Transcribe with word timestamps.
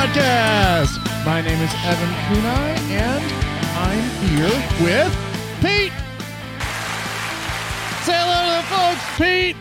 Podcast. 0.00 0.96
My 1.26 1.42
name 1.42 1.60
is 1.60 1.70
Evan 1.84 2.08
Kunai, 2.24 2.72
and 2.88 3.22
I'm 3.76 4.00
here 4.28 4.56
with 4.82 5.12
Pete. 5.60 5.92
Say 8.06 8.16
hello 8.16 8.38
to 8.46 8.52
the 8.56 8.64
folks, 8.72 9.04
Pete. 9.18 9.58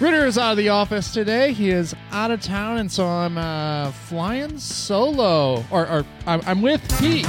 Ritter 0.00 0.24
is 0.24 0.38
out 0.38 0.52
of 0.52 0.56
the 0.56 0.68
office 0.68 1.12
today. 1.12 1.52
He 1.52 1.70
is 1.70 1.96
out 2.12 2.30
of 2.30 2.40
town, 2.40 2.78
and 2.78 2.92
so 2.92 3.08
I'm 3.08 3.36
uh, 3.36 3.90
flying 3.90 4.56
solo, 4.56 5.64
or, 5.72 5.88
or 5.88 6.06
I'm, 6.24 6.62
with 6.62 6.80
Pete, 7.00 7.26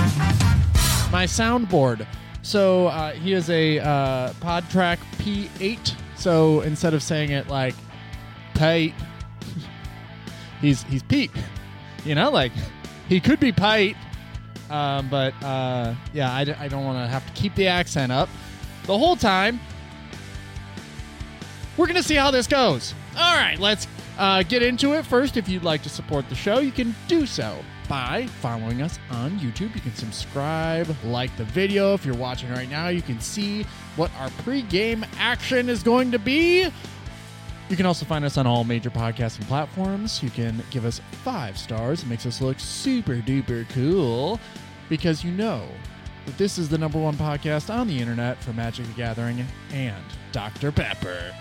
my 1.12 1.26
soundboard. 1.26 2.06
So 2.44 2.86
uh, 2.86 3.14
he 3.14 3.34
is 3.34 3.50
a 3.50 3.80
uh, 3.80 4.34
PodTrak 4.34 5.00
P8. 5.18 5.96
So 6.18 6.62
instead 6.62 6.94
of 6.94 7.02
saying 7.02 7.32
it 7.32 7.48
like 7.48 7.74
Pete, 8.54 8.94
he's 10.64 10.82
he's 10.84 11.04
Pete. 11.04 11.30
You 12.04 12.16
know, 12.16 12.32
like 12.32 12.52
he 13.08 13.20
could 13.20 13.40
be 13.40 13.52
Pete, 13.52 13.96
um, 14.72 15.08
but 15.10 15.34
uh, 15.44 15.94
yeah, 16.14 16.34
I 16.34 16.44
don't 16.44 16.84
want 16.84 16.98
to 16.98 17.08
have 17.08 17.26
to 17.28 17.34
keep 17.40 17.54
the 17.54 17.68
accent 17.68 18.12
up 18.12 18.30
the 18.86 18.98
whole 18.98 19.16
time. 19.16 19.60
We're 21.78 21.88
gonna 21.88 22.04
see 22.04 22.16
how 22.16 22.32
this 22.32 22.48
goes. 22.48 22.96
All 23.16 23.36
right, 23.36 23.60
let's 23.60 23.88
uh, 24.18 24.44
get 24.44 24.64
into 24.64 24.94
it. 24.94 25.06
First, 25.06 25.38
if 25.38 25.48
you'd 25.48 25.64
like 25.64 25.84
to 25.84 25.90
support 25.90 26.28
the 26.30 26.36
show, 26.36 26.60
you 26.60 26.72
can 26.72 26.96
do 27.08 27.26
so 27.26 27.58
by 27.90 28.28
following 28.42 28.82
us 28.82 29.00
on 29.12 29.32
YouTube. 29.40 29.74
You 29.76 29.82
can 29.82 29.96
subscribe, 29.96 30.96
like 31.04 31.36
the 31.38 31.46
video. 31.46 31.94
If 31.94 32.06
you're 32.06 32.16
watching 32.16 32.50
right 32.52 32.70
now, 32.70 32.88
you 32.88 33.02
can 33.02 33.20
see 33.20 33.66
what 33.96 34.12
our 34.20 34.30
pre-game 34.44 35.06
action 35.18 35.70
is 35.70 35.84
going 35.84 36.12
to 36.12 36.20
be. 36.20 36.72
You 37.74 37.78
can 37.78 37.88
also 37.88 38.06
find 38.06 38.24
us 38.24 38.38
on 38.38 38.46
all 38.46 38.64
major 38.64 38.92
podcasting 38.92 39.48
platforms. 39.48 40.22
You 40.22 40.30
can 40.30 40.62
give 40.70 40.86
us 40.86 41.02
five 41.24 41.58
stars. 41.58 42.04
It 42.04 42.06
makes 42.08 42.24
us 42.28 42.40
look 42.40 42.60
super 42.60 43.16
duper 43.16 43.68
cool 43.70 44.40
because 44.90 45.24
you 45.24 45.32
know 45.32 45.68
that 46.28 46.38
this 46.38 46.60
is 46.60 46.70
the 46.70 46.78
number 46.78 47.00
one 47.00 47.16
podcast 47.16 47.74
on 47.74 47.88
the 47.88 48.00
internet 48.00 48.38
for 48.38 48.54
Magic 48.54 48.86
the 48.86 48.94
Gathering 48.94 49.44
and 49.72 50.04
Dr. 50.32 50.72
Pepper. 50.72 51.34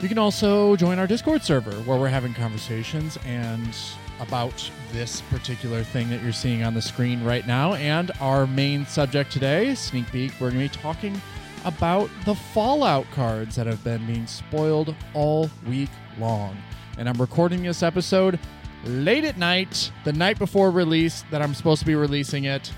You 0.00 0.08
can 0.08 0.18
also 0.18 0.74
join 0.74 0.98
our 0.98 1.06
Discord 1.06 1.44
server 1.44 1.74
where 1.82 1.96
we're 1.96 2.08
having 2.08 2.34
conversations 2.34 3.16
and 3.24 3.72
about 4.18 4.68
this 4.90 5.20
particular 5.30 5.84
thing 5.84 6.10
that 6.10 6.24
you're 6.24 6.32
seeing 6.32 6.64
on 6.64 6.74
the 6.74 6.82
screen 6.82 7.22
right 7.22 7.46
now. 7.46 7.74
And 7.74 8.10
our 8.20 8.48
main 8.48 8.84
subject 8.86 9.30
today, 9.30 9.76
sneak 9.76 10.10
peek, 10.10 10.32
we're 10.40 10.50
going 10.50 10.68
to 10.68 10.76
be 10.76 10.82
talking 10.82 11.22
about 11.66 12.08
the 12.24 12.34
Fallout 12.34 13.04
cards 13.10 13.56
that 13.56 13.66
have 13.66 13.82
been 13.84 14.06
being 14.06 14.26
spoiled 14.26 14.94
all 15.12 15.50
week 15.66 15.90
long. 16.18 16.56
And 16.96 17.08
I'm 17.08 17.20
recording 17.20 17.64
this 17.64 17.82
episode 17.82 18.38
late 18.84 19.24
at 19.24 19.36
night, 19.36 19.90
the 20.04 20.12
night 20.12 20.38
before 20.38 20.70
release, 20.70 21.24
that 21.30 21.42
I'm 21.42 21.54
supposed 21.54 21.80
to 21.80 21.86
be 21.86 21.96
releasing 21.96 22.44
it 22.44 22.72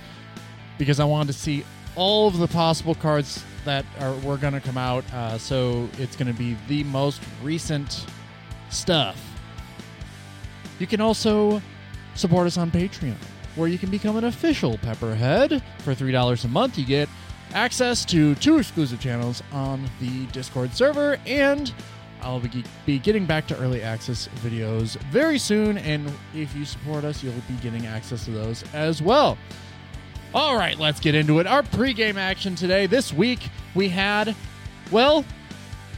because 0.78 0.98
I 1.00 1.04
wanted 1.04 1.32
to 1.32 1.38
see 1.38 1.64
all 1.96 2.28
of 2.28 2.38
the 2.38 2.48
possible 2.48 2.94
cards 2.94 3.44
that 3.64 3.84
are 4.00 4.14
were 4.20 4.38
going 4.38 4.54
to 4.54 4.60
come 4.60 4.78
out. 4.78 5.04
Uh, 5.12 5.36
so 5.36 5.88
it's 5.98 6.16
going 6.16 6.32
to 6.32 6.38
be 6.38 6.56
the 6.66 6.82
most 6.84 7.20
recent 7.42 8.06
stuff. 8.70 9.22
You 10.78 10.86
can 10.86 11.00
also 11.00 11.60
support 12.14 12.46
us 12.46 12.56
on 12.56 12.70
Patreon, 12.70 13.16
where 13.56 13.68
you 13.68 13.78
can 13.78 13.90
become 13.90 14.16
an 14.16 14.24
official 14.24 14.78
Pepperhead 14.78 15.62
for 15.80 15.94
three 15.94 16.12
dollars 16.12 16.44
a 16.44 16.48
month. 16.48 16.78
You 16.78 16.86
get 16.86 17.08
access 17.54 18.04
to 18.06 18.34
two 18.36 18.58
exclusive 18.58 19.00
channels 19.00 19.42
on 19.52 19.88
the 20.00 20.26
Discord 20.26 20.72
server, 20.74 21.18
and 21.26 21.72
I'll 22.20 22.42
be, 22.86 22.98
getting 22.98 23.26
back 23.26 23.46
to 23.48 23.58
early 23.58 23.82
access 23.82 24.28
videos 24.36 24.96
very 25.04 25.38
soon. 25.38 25.78
And 25.78 26.12
if 26.34 26.54
you 26.54 26.64
support 26.64 27.04
us, 27.04 27.22
you'll 27.22 27.32
be 27.48 27.54
getting 27.62 27.86
access 27.86 28.24
to 28.24 28.30
those 28.30 28.64
as 28.74 29.00
well. 29.00 29.38
All 30.34 30.56
right, 30.56 30.78
let's 30.78 31.00
get 31.00 31.14
into 31.14 31.38
it. 31.38 31.46
Our 31.46 31.62
pregame 31.62 32.16
action 32.16 32.54
today. 32.54 32.86
This 32.86 33.12
week 33.12 33.48
we 33.74 33.88
had, 33.88 34.34
well, 34.90 35.24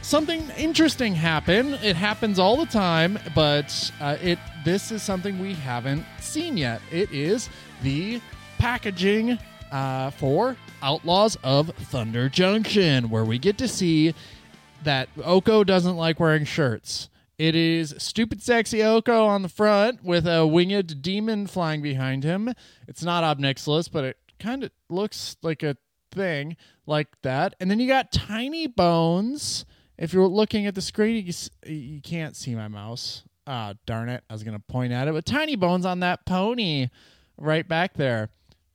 something 0.01 0.47
interesting 0.57 1.13
happen. 1.13 1.73
It 1.75 1.95
happens 1.95 2.39
all 2.39 2.55
the 2.55 2.65
time, 2.65 3.19
but 3.35 3.91
uh, 3.99 4.17
it 4.21 4.39
this 4.63 4.91
is 4.91 5.01
something 5.01 5.39
we 5.39 5.53
haven't 5.53 6.05
seen 6.19 6.55
yet. 6.55 6.81
It 6.91 7.11
is 7.11 7.49
the 7.81 8.21
packaging 8.57 9.37
uh, 9.71 10.11
for 10.11 10.55
Outlaws 10.81 11.37
of 11.43 11.69
Thunder 11.75 12.29
Junction, 12.29 13.09
where 13.09 13.25
we 13.25 13.37
get 13.37 13.57
to 13.59 13.67
see 13.67 14.13
that 14.83 15.09
Oko 15.23 15.63
doesn't 15.63 15.97
like 15.97 16.19
wearing 16.19 16.45
shirts. 16.45 17.09
It 17.37 17.55
is 17.55 17.95
stupid 17.97 18.41
sexy 18.41 18.83
Oko 18.83 19.25
on 19.25 19.41
the 19.41 19.49
front 19.49 20.03
with 20.03 20.27
a 20.27 20.45
winged 20.45 21.01
demon 21.01 21.47
flying 21.47 21.81
behind 21.81 22.23
him. 22.23 22.53
It's 22.87 23.03
not 23.03 23.23
Ob 23.23 23.39
Nixilis, 23.39 23.91
but 23.91 24.03
it 24.03 24.17
kind 24.39 24.63
of 24.63 24.71
looks 24.89 25.37
like 25.41 25.63
a 25.63 25.77
thing 26.11 26.55
like 26.85 27.07
that. 27.23 27.55
And 27.59 27.71
then 27.71 27.79
you 27.79 27.87
got 27.87 28.11
tiny 28.11 28.67
bones. 28.67 29.65
If 29.97 30.13
you're 30.13 30.27
looking 30.27 30.67
at 30.67 30.75
the 30.75 30.81
screen, 30.81 31.25
you, 31.25 31.33
you 31.65 32.01
can't 32.01 32.35
see 32.35 32.53
my 32.53 32.67
mouse. 32.67 33.23
Ah, 33.47 33.73
darn 33.85 34.09
it. 34.09 34.23
I 34.29 34.33
was 34.33 34.43
going 34.43 34.57
to 34.57 34.63
point 34.63 34.93
at 34.93 35.07
it. 35.07 35.13
But 35.13 35.25
tiny 35.25 35.55
bones 35.55 35.85
on 35.85 36.01
that 36.01 36.25
pony 36.25 36.89
right 37.37 37.67
back 37.67 37.95
there. 37.95 38.29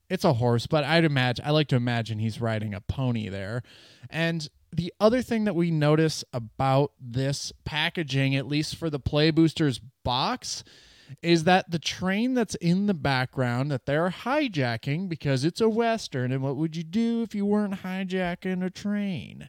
It's 0.08 0.24
a 0.24 0.34
horse, 0.34 0.66
but 0.66 0.84
I'd 0.84 1.04
imagine, 1.04 1.44
I 1.44 1.50
like 1.50 1.68
to 1.68 1.76
imagine 1.76 2.18
he's 2.18 2.40
riding 2.40 2.74
a 2.74 2.80
pony 2.80 3.28
there. 3.28 3.62
And 4.08 4.48
the 4.72 4.92
other 5.00 5.22
thing 5.22 5.44
that 5.44 5.56
we 5.56 5.70
notice 5.70 6.22
about 6.32 6.92
this 7.00 7.52
packaging, 7.64 8.36
at 8.36 8.46
least 8.46 8.76
for 8.76 8.90
the 8.90 9.00
Play 9.00 9.30
Boosters 9.30 9.80
box, 10.04 10.62
is 11.22 11.44
that 11.44 11.70
the 11.70 11.78
train 11.78 12.34
that's 12.34 12.54
in 12.56 12.86
the 12.86 12.94
background 12.94 13.70
that 13.70 13.86
they're 13.86 14.10
hijacking 14.10 15.08
because 15.08 15.44
it's 15.44 15.60
a 15.60 15.68
western 15.68 16.32
and 16.32 16.42
what 16.42 16.56
would 16.56 16.76
you 16.76 16.82
do 16.82 17.22
if 17.22 17.34
you 17.34 17.46
weren't 17.46 17.82
hijacking 17.82 18.64
a 18.64 18.70
train 18.70 19.48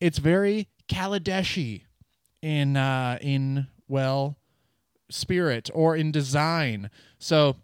it's 0.00 0.18
very 0.18 0.68
kaladeshi 0.88 1.82
in 2.42 2.76
uh 2.76 3.18
in 3.20 3.66
well 3.88 4.36
spirit 5.10 5.70
or 5.74 5.96
in 5.96 6.10
design 6.10 6.90
so 7.18 7.56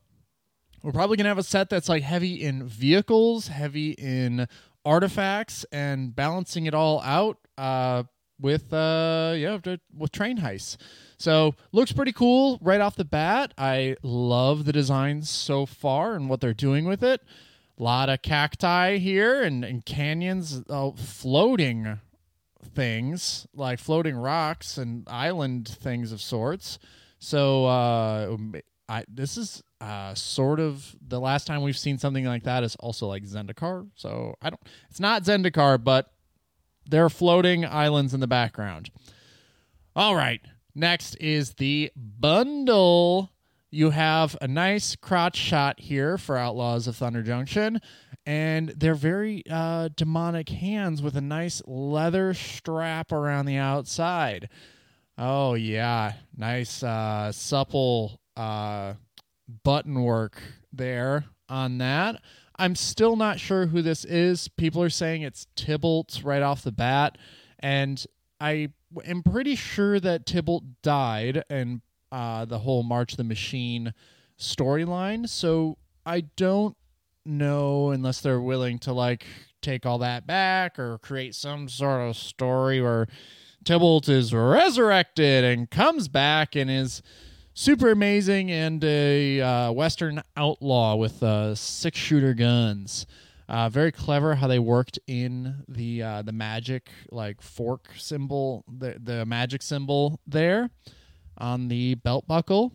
we're 0.82 0.92
probably 0.92 1.16
gonna 1.16 1.28
have 1.28 1.38
a 1.38 1.42
set 1.42 1.70
that's 1.70 1.88
like 1.88 2.02
heavy 2.02 2.42
in 2.42 2.66
vehicles 2.66 3.48
heavy 3.48 3.90
in 3.92 4.46
artifacts 4.84 5.64
and 5.72 6.14
balancing 6.14 6.66
it 6.66 6.74
all 6.74 7.00
out 7.02 7.38
uh 7.58 8.02
with 8.40 8.72
uh 8.72 9.34
yeah 9.36 9.58
with 9.96 10.12
train 10.12 10.38
heists 10.38 10.76
so 11.20 11.54
looks 11.70 11.92
pretty 11.92 12.12
cool 12.12 12.58
right 12.62 12.80
off 12.80 12.96
the 12.96 13.04
bat. 13.04 13.52
I 13.58 13.96
love 14.02 14.64
the 14.64 14.72
designs 14.72 15.28
so 15.28 15.66
far 15.66 16.14
and 16.14 16.30
what 16.30 16.40
they're 16.40 16.54
doing 16.54 16.86
with 16.86 17.02
it. 17.02 17.20
A 17.78 17.82
lot 17.82 18.08
of 18.08 18.22
cacti 18.22 18.96
here 18.96 19.42
and, 19.42 19.62
and 19.62 19.84
canyons, 19.84 20.62
uh, 20.70 20.92
floating 20.92 22.00
things 22.74 23.46
like 23.54 23.80
floating 23.80 24.16
rocks 24.16 24.78
and 24.78 25.06
island 25.10 25.68
things 25.68 26.10
of 26.10 26.22
sorts. 26.22 26.78
So 27.18 27.66
uh, 27.66 28.34
I 28.90 29.04
this 29.08 29.36
is 29.36 29.62
uh, 29.80 30.14
sort 30.14 30.58
of 30.58 30.96
the 31.00 31.20
last 31.20 31.46
time 31.46 31.62
we've 31.62 31.78
seen 31.78 31.96
something 31.96 32.24
like 32.24 32.42
that 32.42 32.64
is 32.64 32.74
also 32.76 33.06
like 33.06 33.22
Zendikar. 33.22 33.88
So 33.94 34.34
I 34.42 34.50
don't. 34.50 34.60
It's 34.90 34.98
not 34.98 35.22
Zendikar, 35.22 35.82
but 35.82 36.12
there 36.88 37.04
are 37.04 37.10
floating 37.10 37.64
islands 37.64 38.12
in 38.12 38.20
the 38.20 38.26
background. 38.26 38.90
All 39.94 40.16
right. 40.16 40.40
Next 40.74 41.14
is 41.16 41.54
the 41.54 41.92
bundle. 41.96 43.30
You 43.70 43.90
have 43.90 44.36
a 44.40 44.48
nice 44.48 44.96
crotch 44.96 45.36
shot 45.36 45.78
here 45.78 46.18
for 46.18 46.36
Outlaws 46.36 46.88
of 46.88 46.96
Thunder 46.96 47.22
Junction, 47.22 47.80
and 48.26 48.70
they're 48.70 48.94
very 48.96 49.44
uh, 49.48 49.90
demonic 49.94 50.48
hands 50.48 51.00
with 51.00 51.16
a 51.16 51.20
nice 51.20 51.62
leather 51.64 52.34
strap 52.34 53.12
around 53.12 53.46
the 53.46 53.56
outside. 53.56 54.48
Oh 55.16 55.54
yeah, 55.54 56.14
nice 56.36 56.82
uh, 56.82 57.30
supple 57.30 58.19
uh, 58.36 58.94
button 59.64 60.02
work 60.02 60.40
there 60.72 61.24
on 61.48 61.78
that. 61.78 62.20
I'm 62.56 62.74
still 62.74 63.16
not 63.16 63.40
sure 63.40 63.66
who 63.66 63.82
this 63.82 64.04
is. 64.04 64.48
People 64.48 64.82
are 64.82 64.90
saying 64.90 65.22
it's 65.22 65.46
Tibalt 65.56 66.24
right 66.24 66.42
off 66.42 66.62
the 66.62 66.72
bat, 66.72 67.16
and 67.58 68.04
I 68.40 68.68
am 69.04 69.22
pretty 69.22 69.54
sure 69.54 69.98
that 70.00 70.26
Tibalt 70.26 70.62
died 70.82 71.42
and 71.48 71.80
uh, 72.12 72.44
the 72.44 72.58
whole 72.58 72.82
March 72.82 73.16
the 73.16 73.24
Machine 73.24 73.94
storyline. 74.38 75.28
So 75.28 75.78
I 76.04 76.22
don't 76.36 76.76
know 77.24 77.90
unless 77.90 78.20
they're 78.20 78.40
willing 78.40 78.78
to 78.80 78.92
like 78.92 79.26
take 79.62 79.84
all 79.84 79.98
that 79.98 80.26
back 80.26 80.78
or 80.78 80.98
create 80.98 81.34
some 81.34 81.68
sort 81.68 82.00
of 82.00 82.16
story 82.16 82.80
where 82.80 83.06
Tibalt 83.64 84.08
is 84.08 84.32
resurrected 84.32 85.44
and 85.44 85.70
comes 85.70 86.08
back 86.08 86.56
and 86.56 86.70
is 86.70 87.02
super 87.60 87.90
amazing 87.90 88.50
and 88.50 88.82
a 88.84 89.38
uh, 89.38 89.70
Western 89.70 90.22
outlaw 90.34 90.96
with 90.96 91.22
uh, 91.22 91.54
six 91.54 91.98
shooter 91.98 92.32
guns. 92.32 93.06
Uh, 93.50 93.68
very 93.68 93.92
clever 93.92 94.34
how 94.34 94.46
they 94.46 94.58
worked 94.58 94.98
in 95.06 95.62
the 95.68 96.02
uh, 96.02 96.22
the 96.22 96.32
magic 96.32 96.88
like 97.10 97.42
fork 97.42 97.88
symbol, 97.98 98.64
the 98.66 98.96
the 98.98 99.26
magic 99.26 99.60
symbol 99.60 100.20
there 100.26 100.70
on 101.36 101.68
the 101.68 101.96
belt 101.96 102.26
buckle. 102.26 102.72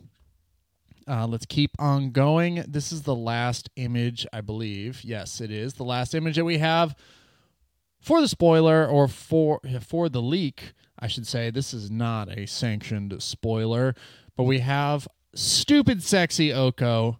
Uh, 1.08 1.26
let's 1.26 1.46
keep 1.46 1.70
on 1.80 2.12
going. 2.12 2.64
This 2.68 2.92
is 2.92 3.02
the 3.02 3.14
last 3.14 3.68
image, 3.74 4.24
I 4.32 4.40
believe. 4.40 5.02
Yes, 5.02 5.40
it 5.40 5.50
is 5.50 5.74
the 5.74 5.84
last 5.84 6.14
image 6.14 6.36
that 6.36 6.44
we 6.44 6.58
have 6.58 6.94
for 8.00 8.20
the 8.20 8.28
spoiler 8.28 8.86
or 8.86 9.08
for 9.08 9.60
for 9.80 10.08
the 10.08 10.22
leak. 10.22 10.74
I 10.98 11.08
should 11.08 11.26
say 11.26 11.50
this 11.50 11.74
is 11.74 11.90
not 11.90 12.30
a 12.30 12.46
sanctioned 12.46 13.22
spoiler, 13.22 13.94
but 14.36 14.44
we 14.44 14.60
have 14.60 15.08
stupid 15.34 16.02
sexy 16.02 16.52
Oko 16.52 17.18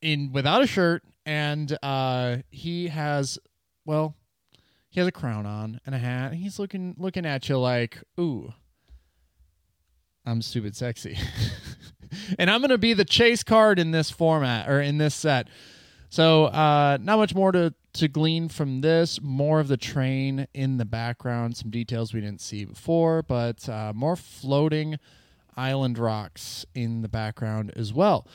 in 0.00 0.32
without 0.32 0.62
a 0.62 0.66
shirt 0.66 1.02
and 1.26 1.76
uh 1.82 2.38
he 2.50 2.88
has 2.88 3.38
well 3.84 4.14
he 4.88 5.00
has 5.00 5.06
a 5.06 5.12
crown 5.12 5.44
on 5.44 5.80
and 5.84 5.94
a 5.94 5.98
hat 5.98 6.32
and 6.32 6.40
he's 6.40 6.58
looking 6.58 6.94
looking 6.98 7.26
at 7.26 7.48
you 7.48 7.58
like 7.58 8.02
ooh 8.18 8.52
i'm 10.24 10.42
stupid 10.42 10.76
sexy. 10.76 11.18
And 12.38 12.50
i'm 12.50 12.62
gonna 12.62 12.78
be 12.78 12.94
the 12.94 13.04
chase 13.04 13.42
card 13.42 13.78
in 13.78 13.90
this 13.90 14.10
format 14.10 14.68
or 14.68 14.80
in 14.80 14.96
this 14.96 15.14
set. 15.14 15.48
So 16.08 16.46
uh 16.46 16.96
not 17.00 17.18
much 17.18 17.34
more 17.34 17.52
to 17.52 17.74
to 17.94 18.08
glean 18.08 18.48
from 18.48 18.80
this. 18.80 19.20
More 19.20 19.60
of 19.60 19.68
the 19.68 19.76
train 19.76 20.46
in 20.54 20.78
the 20.78 20.86
background 20.86 21.56
some 21.56 21.70
details 21.70 22.14
we 22.14 22.22
didn't 22.22 22.40
see 22.40 22.64
before 22.64 23.22
but 23.22 23.68
uh, 23.68 23.92
more 23.94 24.16
floating 24.16 24.98
island 25.58 25.98
rocks 25.98 26.64
in 26.74 27.02
the 27.02 27.08
background 27.08 27.72
as 27.76 27.92
well 27.92 28.26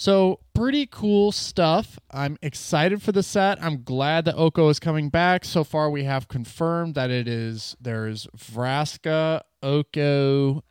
so 0.00 0.38
pretty 0.54 0.86
cool 0.86 1.32
stuff. 1.32 1.98
I'm 2.12 2.38
excited 2.40 3.02
for 3.02 3.10
the 3.10 3.24
set. 3.24 3.60
I'm 3.60 3.82
glad 3.82 4.26
that 4.26 4.36
Oko 4.36 4.68
is 4.68 4.78
coming 4.78 5.08
back. 5.08 5.44
So 5.44 5.64
far, 5.64 5.90
we 5.90 6.04
have 6.04 6.28
confirmed 6.28 6.94
that 6.94 7.10
it 7.10 7.26
is 7.26 7.76
there's 7.80 8.28
Vraska, 8.36 9.40
Oko, 9.60 10.62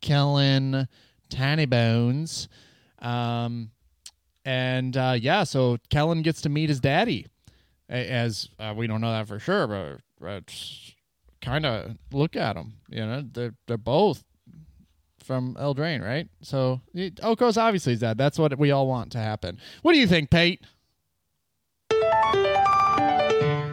Kellen, 0.00 0.86
Tiny 1.28 1.66
Bones, 1.66 2.48
um, 3.00 3.72
and 4.44 4.96
uh, 4.96 5.16
yeah. 5.18 5.42
So 5.42 5.78
Kellen 5.90 6.22
gets 6.22 6.42
to 6.42 6.48
meet 6.48 6.68
his 6.68 6.78
daddy, 6.78 7.26
as 7.88 8.48
uh, 8.60 8.72
we 8.76 8.86
don't 8.86 9.00
know 9.00 9.10
that 9.10 9.26
for 9.26 9.40
sure, 9.40 9.66
but, 10.20 10.54
kind 11.42 11.66
of 11.66 11.96
look 12.12 12.36
at 12.36 12.54
them. 12.54 12.74
You 12.88 13.04
know, 13.04 13.24
they're 13.32 13.54
they're 13.66 13.76
both 13.76 14.22
from 15.26 15.54
Eldraine, 15.56 16.02
right? 16.02 16.28
So 16.40 16.80
Oko's 17.22 17.58
obviously 17.58 17.94
is 17.94 18.00
that. 18.00 18.16
That's 18.16 18.38
what 18.38 18.56
we 18.58 18.70
all 18.70 18.86
want 18.86 19.12
to 19.12 19.18
happen. 19.18 19.58
What 19.82 19.92
do 19.92 19.98
you 19.98 20.06
think, 20.06 20.30
Pate? 20.30 20.64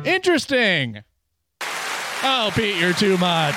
Interesting. 0.06 1.04
Oh, 1.62 2.52
Pete, 2.56 2.78
you're 2.78 2.94
too 2.94 3.18
much. 3.18 3.56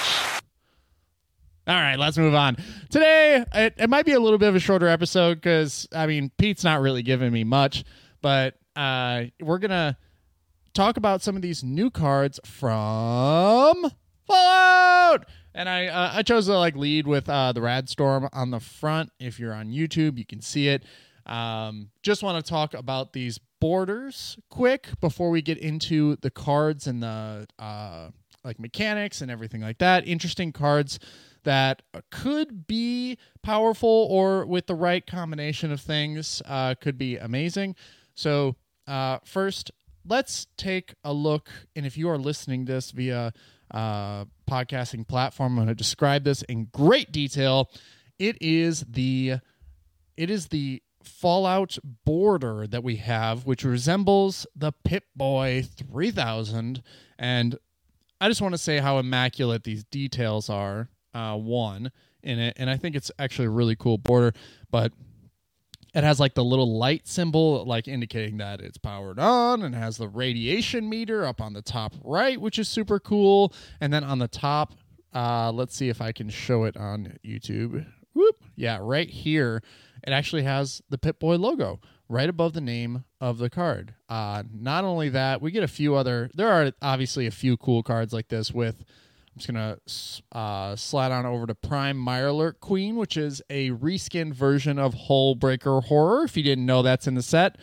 All 1.69 1.75
right, 1.75 1.98
let's 1.98 2.16
move 2.16 2.34
on. 2.34 2.56
Today, 2.90 3.44
it, 3.54 3.75
it 3.78 3.90
might 3.90 4.06
be 4.06 4.12
a 4.12 4.20
little 4.20 4.38
bit 4.38 4.48
of 4.48 4.54
a 4.54 4.60
shorter 4.60 4.87
episode 4.87 5.37
because, 5.37 5.88
I 5.93 6.06
mean, 6.06 6.31
Pete's 6.38 6.62
not 6.62 6.81
really 6.81 7.02
giving 7.02 7.32
me 7.32 7.43
much, 7.43 7.82
but 8.22 8.54
uh, 8.76 9.25
we're 9.40 9.58
going 9.58 9.70
to 9.70 9.96
talk 10.75 10.96
about 10.96 11.22
some 11.22 11.34
of 11.34 11.43
these 11.43 11.64
new 11.64 11.90
cards 11.90 12.38
from 12.44 13.90
Fallout. 14.26 15.26
And 15.55 15.69
I 15.69 15.87
uh, 15.87 16.11
I 16.14 16.23
chose 16.23 16.46
to 16.46 16.58
like 16.58 16.76
lead 16.76 17.06
with 17.06 17.28
uh, 17.28 17.52
the 17.52 17.62
Rad 17.62 17.88
Storm 17.88 18.28
on 18.32 18.50
the 18.50 18.61
front. 18.61 19.11
If 19.19 19.40
you're 19.40 19.55
on 19.55 19.69
YouTube, 19.69 20.19
you 20.19 20.26
can 20.26 20.40
see 20.40 20.69
it. 20.69 20.84
Um, 21.25 21.90
just 22.02 22.23
want 22.23 22.44
to 22.44 22.49
talk 22.49 22.75
about 22.75 23.12
these 23.12 23.40
borders 23.61 24.38
quick 24.50 24.88
before 25.00 25.31
we 25.31 25.43
get 25.43 25.58
into 25.58 26.17
the 26.17 26.31
cards 26.31 26.87
and 26.87 27.02
the 27.02 27.46
uh, 27.58 28.11
like 28.44 28.61
mechanics 28.61 29.20
and 29.23 29.31
everything 29.31 29.61
like 29.61 29.78
that. 29.78 30.06
Interesting 30.06 30.52
cards 30.52 30.99
that 31.44 31.82
could 32.11 32.67
be 32.67 33.19
powerful 33.43 34.08
or 34.11 34.44
with 34.46 34.67
the 34.67 34.75
right 34.75 35.06
combination 35.06 35.72
of 35.72 35.81
things 35.81 36.43
uh, 36.46 36.75
could 36.75 36.99
be 36.99 37.17
amazing. 37.17 37.75
So 38.14 38.56
uh, 38.87 39.19
first, 39.25 39.70
let's 40.05 40.46
take 40.56 40.94
a 41.02 41.12
look. 41.12 41.50
And 41.75 41.87
if 41.87 41.96
you 41.96 42.08
are 42.08 42.19
listening 42.19 42.64
this 42.64 42.90
via 42.90 43.32
uh, 43.71 44.25
podcasting 44.49 45.07
platform. 45.07 45.53
I'm 45.53 45.57
going 45.57 45.69
to 45.69 45.75
describe 45.75 46.25
this 46.25 46.43
in 46.43 46.67
great 46.73 47.13
detail. 47.13 47.71
It 48.19 48.39
is 48.41 48.85
the 48.89 49.37
it 50.17 50.31
is 50.31 50.49
the 50.49 50.83
Fallout 51.03 51.79
border 52.05 52.67
that 52.67 52.83
we 52.83 52.97
have, 52.97 53.47
which 53.47 53.65
resembles 53.65 54.47
the 54.57 54.73
Pip 54.73 55.05
Boy 55.15 55.63
3000. 55.63 56.83
And 57.19 57.59
I 58.21 58.29
just 58.29 58.41
want 58.41 58.55
to 58.55 58.59
say 58.59 58.79
how 58.79 58.99
immaculate 58.99 59.65
these 59.65 59.85
details 59.85 60.51
are. 60.51 60.89
Uh, 61.15 61.35
one 61.35 61.91
in 62.23 62.39
it, 62.39 62.55
and 62.59 62.69
I 62.69 62.77
think 62.77 62.95
it's 62.95 63.11
actually 63.19 63.47
a 63.47 63.51
really 63.51 63.77
cool 63.77 63.97
border. 63.97 64.35
But 64.71 64.93
it 65.96 66.04
has 66.04 66.20
like 66.20 66.34
the 66.34 66.44
little 66.44 66.76
light 66.76 67.08
symbol, 67.08 67.64
like 67.64 67.88
indicating 67.88 68.37
that 68.37 68.60
it's 68.60 68.76
powered 68.76 69.19
on, 69.19 69.62
and 69.62 69.75
has 69.75 69.96
the 69.96 70.08
radiation 70.08 70.90
meter 70.90 71.25
up 71.25 71.40
on 71.40 71.54
the 71.54 71.62
top 71.62 71.94
right, 72.04 72.38
which 72.38 72.58
is 72.58 72.69
super 72.69 73.00
cool. 73.00 73.54
And 73.81 73.90
then 73.90 74.04
on 74.04 74.19
the 74.19 74.28
top, 74.28 74.75
uh, 75.14 75.50
let's 75.52 75.75
see 75.75 75.88
if 75.88 76.02
I 76.02 76.12
can 76.12 76.28
show 76.28 76.64
it 76.64 76.76
on 76.76 77.16
YouTube. 77.25 77.87
Whoop. 78.12 78.44
Yeah, 78.56 78.78
right 78.82 79.08
here, 79.08 79.62
it 80.06 80.10
actually 80.10 80.43
has 80.43 80.82
the 80.90 80.98
Pip 80.98 81.19
Boy 81.19 81.37
logo 81.37 81.81
right 82.10 82.28
above 82.28 82.52
the 82.52 82.60
name 82.60 83.04
of 83.19 83.38
the 83.38 83.48
card. 83.48 83.94
Uh, 84.06 84.43
not 84.52 84.84
only 84.84 85.08
that, 85.08 85.40
we 85.40 85.50
get 85.50 85.62
a 85.62 85.69
few 85.69 85.94
other, 85.94 86.31
there 86.34 86.48
are 86.48 86.72
obviously 86.82 87.26
a 87.26 87.31
few 87.31 87.56
cool 87.56 87.82
cards 87.82 88.12
like 88.12 88.28
this 88.28 88.52
with 88.52 88.84
just 89.37 89.47
gonna 89.47 89.79
uh, 90.33 90.77
slide 90.77 91.12
on 91.12 91.27
over 91.27 91.47
to 91.47 91.55
Prime 91.55 91.97
Mirelurk 91.97 92.61
Queen, 92.61 92.97
which 92.97 93.17
is 93.17 93.43
a 93.50 93.71
reskinned 93.71 94.35
version 94.35 94.79
of 94.79 94.94
Hullbreaker 94.94 95.85
Horror. 95.85 96.25
If 96.25 96.37
you 96.37 96.43
didn't 96.43 96.67
know, 96.67 96.83
that's 96.83 97.06
in 97.06 97.15
the 97.15 97.23
set. 97.23 97.59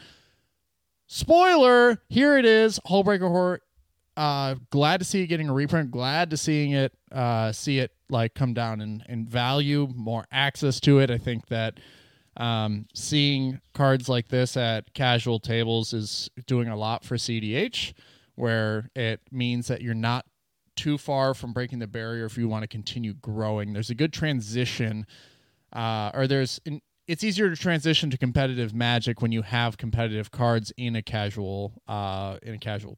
Spoiler: 1.07 2.01
Here 2.09 2.37
it 2.37 2.45
is, 2.45 2.79
Hullbreaker 2.87 3.27
Horror. 3.27 3.61
Uh, 4.15 4.55
glad 4.69 4.99
to 4.99 5.05
see 5.05 5.23
it 5.23 5.27
getting 5.27 5.49
a 5.49 5.53
reprint. 5.53 5.89
Glad 5.89 6.29
to 6.29 6.37
seeing 6.37 6.71
it, 6.71 6.93
uh, 7.11 7.51
see 7.51 7.79
it 7.79 7.91
like 8.09 8.35
come 8.35 8.53
down 8.53 8.79
in, 8.79 9.03
in 9.09 9.25
value, 9.25 9.87
more 9.95 10.25
access 10.31 10.79
to 10.81 10.99
it. 10.99 11.09
I 11.09 11.17
think 11.17 11.47
that 11.47 11.79
um, 12.37 12.85
seeing 12.93 13.59
cards 13.73 14.09
like 14.09 14.27
this 14.27 14.55
at 14.55 14.93
casual 14.93 15.39
tables 15.39 15.93
is 15.93 16.29
doing 16.45 16.67
a 16.67 16.75
lot 16.75 17.03
for 17.03 17.15
CDH, 17.15 17.93
where 18.35 18.89
it 18.95 19.21
means 19.31 19.67
that 19.67 19.81
you're 19.81 19.93
not 19.93 20.25
too 20.75 20.97
far 20.97 21.33
from 21.33 21.53
breaking 21.53 21.79
the 21.79 21.87
barrier 21.87 22.25
if 22.25 22.37
you 22.37 22.47
want 22.47 22.63
to 22.63 22.67
continue 22.67 23.13
growing. 23.13 23.73
There's 23.73 23.89
a 23.89 23.95
good 23.95 24.13
transition, 24.13 25.05
uh, 25.71 26.11
or 26.13 26.27
there's 26.27 26.59
an, 26.65 26.81
it's 27.07 27.23
easier 27.23 27.49
to 27.49 27.55
transition 27.55 28.09
to 28.09 28.17
competitive 28.17 28.73
Magic 28.73 29.21
when 29.21 29.31
you 29.31 29.41
have 29.41 29.77
competitive 29.77 30.31
cards 30.31 30.71
in 30.77 30.95
a 30.95 31.01
casual 31.01 31.81
uh, 31.87 32.37
in 32.43 32.55
a 32.55 32.59
casual 32.59 32.97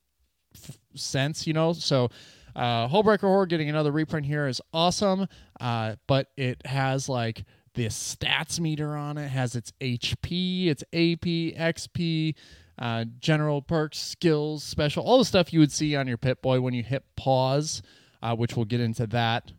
f- 0.56 0.78
sense, 0.96 1.48
you 1.48 1.54
know. 1.54 1.74
So. 1.74 2.10
Uh, 2.56 2.88
Hullbreaker 2.88 3.20
Horror 3.20 3.48
getting 3.48 3.68
another 3.68 3.92
reprint 3.92 4.26
here 4.26 4.48
is 4.48 4.62
awesome, 4.72 5.28
uh, 5.60 5.96
but 6.08 6.30
it 6.38 6.66
has 6.66 7.10
like 7.10 7.44
this 7.74 8.16
stats 8.16 8.60
meter 8.60 8.96
on 8.96 9.18
it, 9.18 9.28
has 9.28 9.56
its 9.56 9.72
HP, 9.82 10.68
its 10.68 10.82
AP, 10.94 11.26
XP, 11.60 12.34
uh, 12.78 13.06
general 13.20 13.62
perks, 13.62 13.98
skills, 13.98 14.64
special, 14.64 15.04
all 15.04 15.18
the 15.18 15.26
stuff 15.26 15.54
you 15.54 15.60
would 15.60 15.72
see 15.72 15.96
on 15.96 16.08
your 16.08 16.18
Pip 16.18 16.42
Boy 16.42 16.60
when 16.60 16.74
you 16.74 16.84
hit 16.84 17.04
pause, 17.16 17.82
uh, 18.22 18.36
which 18.36 18.56
we'll 18.56 18.66
get 18.66 18.82
into 18.82 19.08
that 19.08 19.52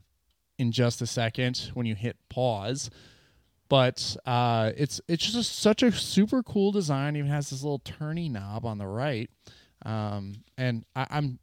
in 0.58 0.73
just 0.73 1.02
a 1.02 1.06
second 1.06 1.70
when 1.75 1.87
you 1.87 1.94
hit 1.94 2.16
pause. 2.28 2.90
But 3.68 4.16
uh, 4.26 4.73
it's 4.76 5.00
it's 5.08 5.32
just 5.32 5.58
such 5.58 5.82
a 5.82 5.90
super 5.90 6.42
cool 6.42 6.70
design. 6.70 7.16
It 7.16 7.20
even 7.20 7.30
has 7.30 7.50
this 7.50 7.62
little 7.62 7.80
turny 7.80 8.30
knob 8.30 8.64
on 8.64 8.78
the 8.78 8.87
right, 8.87 9.28
um, 9.85 10.35
and 10.56 10.85
I, 10.94 11.06
I'm 11.11 11.40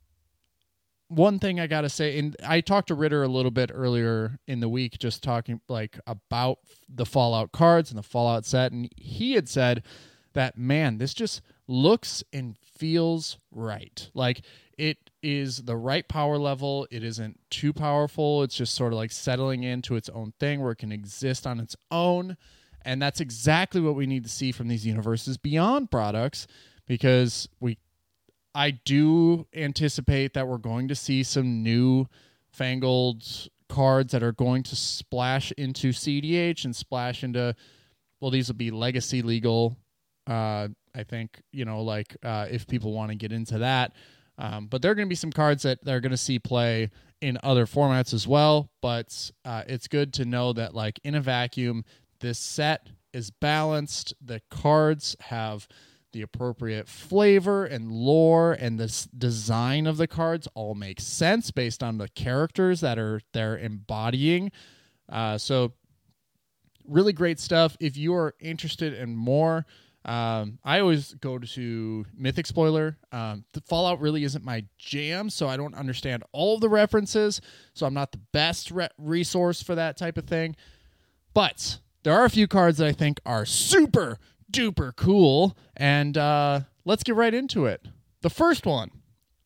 one 1.09 1.37
thing 1.37 1.59
I 1.59 1.67
gotta 1.67 1.89
say, 1.89 2.17
and 2.17 2.35
I 2.47 2.61
talked 2.61 2.87
to 2.87 2.95
Ritter 2.95 3.23
a 3.23 3.27
little 3.27 3.51
bit 3.51 3.71
earlier 3.73 4.39
in 4.47 4.61
the 4.61 4.69
week, 4.69 4.99
just 4.99 5.21
talking 5.21 5.59
like 5.67 5.99
about 6.07 6.59
the 6.87 7.05
Fallout 7.05 7.51
cards 7.51 7.91
and 7.91 7.97
the 7.97 8.03
Fallout 8.03 8.45
set, 8.45 8.71
and 8.71 8.89
he 8.95 9.33
had 9.33 9.49
said 9.49 9.83
that 10.31 10.57
man, 10.57 10.99
this 10.99 11.13
just 11.13 11.41
looks 11.67 12.24
and 12.34 12.58
feels 12.58 13.38
right. 13.51 14.10
Like 14.13 14.41
it 14.77 14.98
is 15.22 15.63
the 15.63 15.77
right 15.77 16.08
power 16.08 16.38
level. 16.38 16.88
It 16.91 17.03
isn't 17.03 17.39
too 17.50 17.74
powerful. 17.74 18.43
It's 18.43 18.55
just 18.55 18.75
sort 18.75 18.93
of 18.93 18.98
like 18.98 19.12
settling 19.12 19.63
into 19.63 19.96
its 19.96 20.10
own 20.10 20.34
thing 20.39 20.62
where 20.62 20.72
it 20.72 20.77
can 20.77 20.91
exist 20.91 21.46
on 21.48 21.60
its 21.60 21.75
own. 21.91 22.38
And 22.86 23.01
that's 23.01 23.22
exactly 23.22 23.79
what 23.79 23.96
we 23.96 24.05
need 24.05 24.24
to 24.24 24.29
see 24.29 24.51
from 24.51 24.67
these 24.67 24.86
universes 24.86 25.38
beyond 25.38 25.89
products 25.91 26.48
because 26.86 27.48
we 27.60 27.77
I 28.55 28.72
do 28.72 29.48
anticipate 29.53 30.34
that 30.34 30.48
we're 30.48 30.58
going 30.58 30.89
to 30.89 30.96
see 30.96 31.24
some 31.24 31.63
new 31.63 32.08
fangled 32.51 33.24
cards 33.67 34.12
that 34.12 34.22
are 34.22 34.34
going 34.34 34.62
to 34.63 34.75
splash 34.75 35.51
into 35.53 35.89
CDH 35.89 36.65
and 36.65 36.75
splash 36.75 37.24
into 37.24 37.55
well 38.20 38.29
these 38.29 38.48
will 38.48 38.55
be 38.55 38.70
legacy 38.70 39.22
legal 39.22 39.75
uh 40.27 40.67
I 40.95 41.03
think 41.03 41.41
you 41.51 41.65
know, 41.65 41.81
like 41.81 42.15
uh, 42.23 42.47
if 42.50 42.67
people 42.67 42.93
want 42.93 43.12
to 43.12 43.15
get 43.15 43.31
into 43.31 43.59
that. 43.59 43.93
Um, 44.38 44.65
but 44.67 44.81
there 44.81 44.91
are 44.91 44.95
going 44.95 45.07
to 45.07 45.09
be 45.09 45.15
some 45.15 45.31
cards 45.31 45.63
that 45.63 45.83
they're 45.83 46.00
going 46.00 46.12
to 46.12 46.17
see 46.17 46.39
play 46.39 46.89
in 47.21 47.38
other 47.43 47.65
formats 47.65 48.13
as 48.13 48.27
well. 48.27 48.69
But 48.81 49.31
uh, 49.45 49.63
it's 49.67 49.88
good 49.88 50.13
to 50.13 50.25
know 50.25 50.53
that, 50.53 50.73
like 50.73 51.00
in 51.03 51.15
a 51.15 51.21
vacuum, 51.21 51.85
this 52.19 52.39
set 52.39 52.89
is 53.13 53.29
balanced. 53.31 54.13
The 54.23 54.41
cards 54.50 55.15
have 55.21 55.67
the 56.13 56.21
appropriate 56.21 56.88
flavor 56.88 57.65
and 57.65 57.91
lore 57.91 58.53
and 58.53 58.79
the 58.79 59.07
design 59.17 59.88
of 59.88 59.97
the 59.97 60.07
cards 60.07 60.47
all 60.53 60.75
makes 60.75 61.03
sense 61.03 61.50
based 61.51 61.81
on 61.81 61.97
the 61.97 62.07
characters 62.09 62.81
that 62.81 63.00
are 63.00 63.19
they're 63.33 63.57
embodying. 63.57 64.51
Uh, 65.12 65.38
so 65.38 65.73
really 66.88 67.13
great 67.13 67.39
stuff. 67.39 67.75
If 67.79 67.97
you 67.97 68.13
are 68.15 68.35
interested 68.39 68.93
in 68.93 69.15
more, 69.15 69.65
um, 70.05 70.60
I 70.63 70.79
always 70.79 71.13
go 71.15 71.38
to 71.38 72.05
Mythic 72.15 72.45
Spoiler. 72.45 72.98
Um, 73.12 73.45
the 73.53 73.62
Fallout 73.62 74.00
really 74.01 74.24
isn't 74.24 74.43
my 74.43 74.65
jam, 74.77 75.29
so 75.29 75.48
I 75.48 75.55
don't 75.57 75.74
understand 75.75 76.24
all 76.31 76.60
the 76.60 76.69
references. 76.69 77.39
So 77.74 77.86
I'm 77.86 77.93
not 77.93 78.12
the 78.12 78.19
best 78.33 78.72
re- 78.72 78.89
resource 78.98 79.63
for 79.63 79.75
that 79.75 79.95
type 79.98 80.17
of 80.17 80.25
thing. 80.25 80.55
But 81.33 81.79
there 82.03 82.13
are 82.13 82.25
a 82.25 82.29
few 82.29 82.48
cards 82.48 82.77
that 82.79 82.88
I 82.88 82.91
think 82.91 83.19
are 83.25 83.45
super 83.45 84.17
duper 84.51 84.95
cool, 84.95 85.57
and 85.75 86.17
uh, 86.17 86.62
let's 86.86 87.03
get 87.03 87.15
right 87.15 87.33
into 87.33 87.65
it. 87.65 87.86
The 88.22 88.29
first 88.29 88.65
one, 88.65 88.91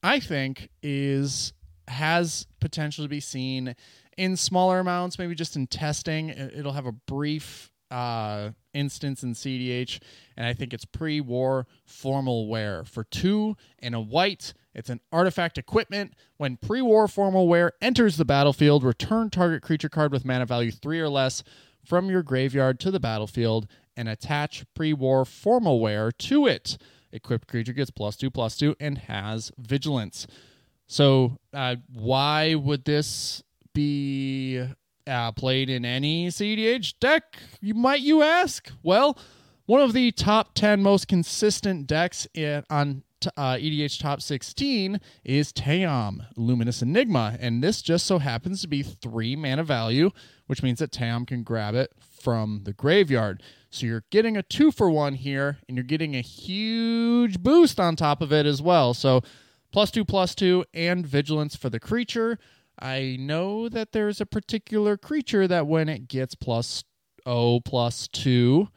I 0.03 0.19
think, 0.19 0.69
is 0.83 1.53
has 1.87 2.45
potential 2.59 3.05
to 3.05 3.09
be 3.09 3.19
seen 3.21 3.73
in 4.17 4.35
smaller 4.35 4.79
amounts, 4.79 5.17
maybe 5.17 5.35
just 5.35 5.55
in 5.55 5.67
testing. 5.67 6.29
It- 6.29 6.53
It'll 6.57 6.73
have 6.73 6.85
a 6.87 6.91
brief 6.91 7.71
uh, 7.91 8.51
instance 8.73 9.23
in 9.23 9.33
CDH, 9.33 9.99
and 10.35 10.45
I 10.45 10.53
think 10.53 10.73
it's 10.73 10.85
pre 10.85 11.21
war 11.21 11.67
formal 11.85 12.47
wear. 12.47 12.83
For 12.83 13.03
two 13.03 13.55
and 13.79 13.95
a 13.95 13.99
white, 13.99 14.53
it's 14.73 14.89
an 14.89 15.01
artifact 15.11 15.57
equipment. 15.57 16.13
When 16.37 16.57
pre 16.57 16.81
war 16.81 17.07
formal 17.07 17.47
wear 17.47 17.73
enters 17.81 18.17
the 18.17 18.25
battlefield, 18.25 18.83
return 18.83 19.29
target 19.29 19.61
creature 19.61 19.89
card 19.89 20.11
with 20.11 20.25
mana 20.25 20.45
value 20.45 20.71
three 20.71 20.99
or 20.99 21.09
less 21.09 21.43
from 21.83 22.09
your 22.09 22.23
graveyard 22.23 22.79
to 22.81 22.91
the 22.91 22.99
battlefield 22.99 23.67
and 23.95 24.07
attach 24.09 24.65
pre 24.73 24.93
war 24.93 25.25
formal 25.25 25.79
wear 25.79 26.11
to 26.11 26.45
it. 26.45 26.77
Equipped 27.11 27.47
creature 27.47 27.73
gets 27.73 27.89
plus 27.89 28.15
two, 28.15 28.29
plus 28.29 28.57
two, 28.57 28.75
and 28.79 28.97
has 28.97 29.51
vigilance. 29.57 30.27
So, 30.87 31.37
uh, 31.53 31.77
why 31.93 32.55
would 32.55 32.85
this 32.85 33.43
be 33.73 34.63
uh, 35.07 35.31
played 35.31 35.69
in 35.69 35.85
any 35.85 36.27
CDH 36.27 36.95
deck? 36.99 37.37
You 37.61 37.73
might 37.73 38.01
you 38.01 38.21
ask. 38.21 38.71
Well, 38.83 39.17
one 39.65 39.81
of 39.81 39.93
the 39.93 40.11
top 40.11 40.53
ten 40.53 40.81
most 40.81 41.07
consistent 41.07 41.87
decks 41.87 42.27
in, 42.33 42.63
on 42.69 43.03
t- 43.19 43.29
uh, 43.37 43.55
EDH 43.55 43.99
top 43.99 44.21
sixteen 44.21 44.99
is 45.23 45.51
Tayam 45.51 46.25
Luminous 46.35 46.81
Enigma, 46.81 47.37
and 47.39 47.63
this 47.63 47.81
just 47.81 48.05
so 48.05 48.19
happens 48.19 48.61
to 48.61 48.67
be 48.67 48.83
three 48.83 49.35
mana 49.35 49.63
value, 49.63 50.11
which 50.47 50.63
means 50.63 50.79
that 50.79 50.91
Tayam 50.91 51.25
can 51.25 51.43
grab 51.43 51.75
it 51.75 51.91
from 51.99 52.61
the 52.63 52.73
graveyard. 52.73 53.41
So 53.69 53.85
you're 53.85 54.05
getting 54.09 54.37
a 54.37 54.43
two 54.43 54.71
for 54.71 54.89
one 54.89 55.15
here, 55.15 55.57
and 55.67 55.77
you're 55.77 55.83
getting 55.83 56.15
a 56.15 56.21
huge 56.21 57.39
boost 57.41 57.79
on 57.79 57.95
top 57.95 58.21
of 58.21 58.31
it 58.31 58.45
as 58.45 58.61
well. 58.61 58.93
So 58.93 59.21
plus 59.71 59.91
two, 59.91 60.05
plus 60.05 60.33
two, 60.33 60.65
and 60.73 61.05
vigilance 61.05 61.55
for 61.55 61.69
the 61.69 61.79
creature. 61.79 62.39
I 62.79 63.17
know 63.19 63.69
that 63.69 63.91
there's 63.91 64.21
a 64.21 64.25
particular 64.25 64.97
creature 64.97 65.47
that 65.47 65.67
when 65.67 65.89
it 65.89 66.07
gets 66.07 66.35
plus 66.35 66.83
O 67.25 67.59
plus 67.59 68.07
two, 68.07 68.69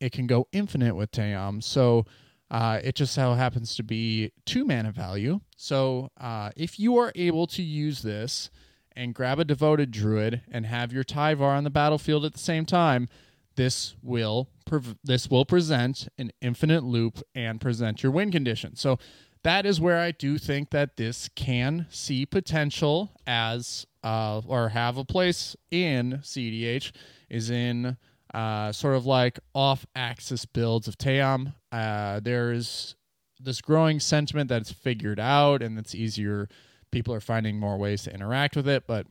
it 0.00 0.12
can 0.12 0.26
go 0.26 0.48
infinite 0.52 0.94
with 0.94 1.10
Tayam. 1.12 1.62
So 1.62 2.04
uh, 2.50 2.80
it 2.82 2.94
just 2.94 3.14
so 3.14 3.34
happens 3.34 3.76
to 3.76 3.82
be 3.82 4.32
two 4.44 4.64
mana 4.64 4.92
value. 4.92 5.40
So 5.56 6.10
uh, 6.20 6.50
if 6.56 6.78
you 6.78 6.98
are 6.98 7.12
able 7.14 7.46
to 7.48 7.62
use 7.62 8.02
this 8.02 8.50
and 8.96 9.14
grab 9.14 9.38
a 9.38 9.44
devoted 9.44 9.90
druid 9.90 10.42
and 10.50 10.66
have 10.66 10.92
your 10.92 11.04
Tyvar 11.04 11.56
on 11.56 11.64
the 11.64 11.70
battlefield 11.70 12.24
at 12.24 12.32
the 12.32 12.38
same 12.38 12.64
time, 12.64 13.08
this 13.56 13.94
will 14.02 14.48
prov- 14.66 14.96
this 15.04 15.30
will 15.30 15.44
present 15.44 16.08
an 16.18 16.32
infinite 16.40 16.84
loop 16.84 17.20
and 17.34 17.60
present 17.60 18.02
your 18.02 18.12
win 18.12 18.30
condition. 18.30 18.76
So 18.76 18.98
that 19.44 19.66
is 19.66 19.80
where 19.80 19.98
I 19.98 20.10
do 20.10 20.38
think 20.38 20.70
that 20.70 20.96
this 20.96 21.28
can 21.34 21.86
see 21.90 22.26
potential 22.26 23.12
as 23.26 23.86
uh, 24.02 24.40
or 24.46 24.70
have 24.70 24.96
a 24.98 25.04
place 25.04 25.54
in 25.70 26.20
CDH 26.22 26.92
is 27.30 27.50
in 27.50 27.96
uh, 28.32 28.72
sort 28.72 28.96
of 28.96 29.06
like 29.06 29.38
off-axis 29.54 30.44
builds 30.44 30.88
of 30.88 30.98
Tayam. 30.98 31.54
Uh, 31.70 32.20
there's 32.20 32.96
this 33.38 33.60
growing 33.60 34.00
sentiment 34.00 34.48
that 34.48 34.62
it's 34.62 34.72
figured 34.72 35.20
out 35.20 35.62
and 35.62 35.78
it's 35.78 35.94
easier. 35.94 36.48
People 36.90 37.14
are 37.14 37.20
finding 37.20 37.58
more 37.58 37.76
ways 37.76 38.02
to 38.04 38.14
interact 38.14 38.56
with 38.56 38.66
it, 38.66 38.86
but 38.86 39.06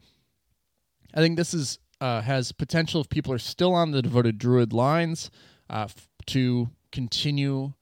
I 1.14 1.20
think 1.20 1.38
this 1.38 1.54
is 1.54 1.80
uh, 2.02 2.22
has 2.22 2.52
potential 2.52 3.02
if 3.02 3.10
people 3.10 3.32
are 3.32 3.40
still 3.40 3.74
on 3.74 3.92
the 3.92 4.02
devoted 4.02 4.38
druid 4.38 4.74
lines 4.74 5.30
uh, 5.70 5.86
f- 5.88 6.10
to 6.26 6.70
continue 6.92 7.74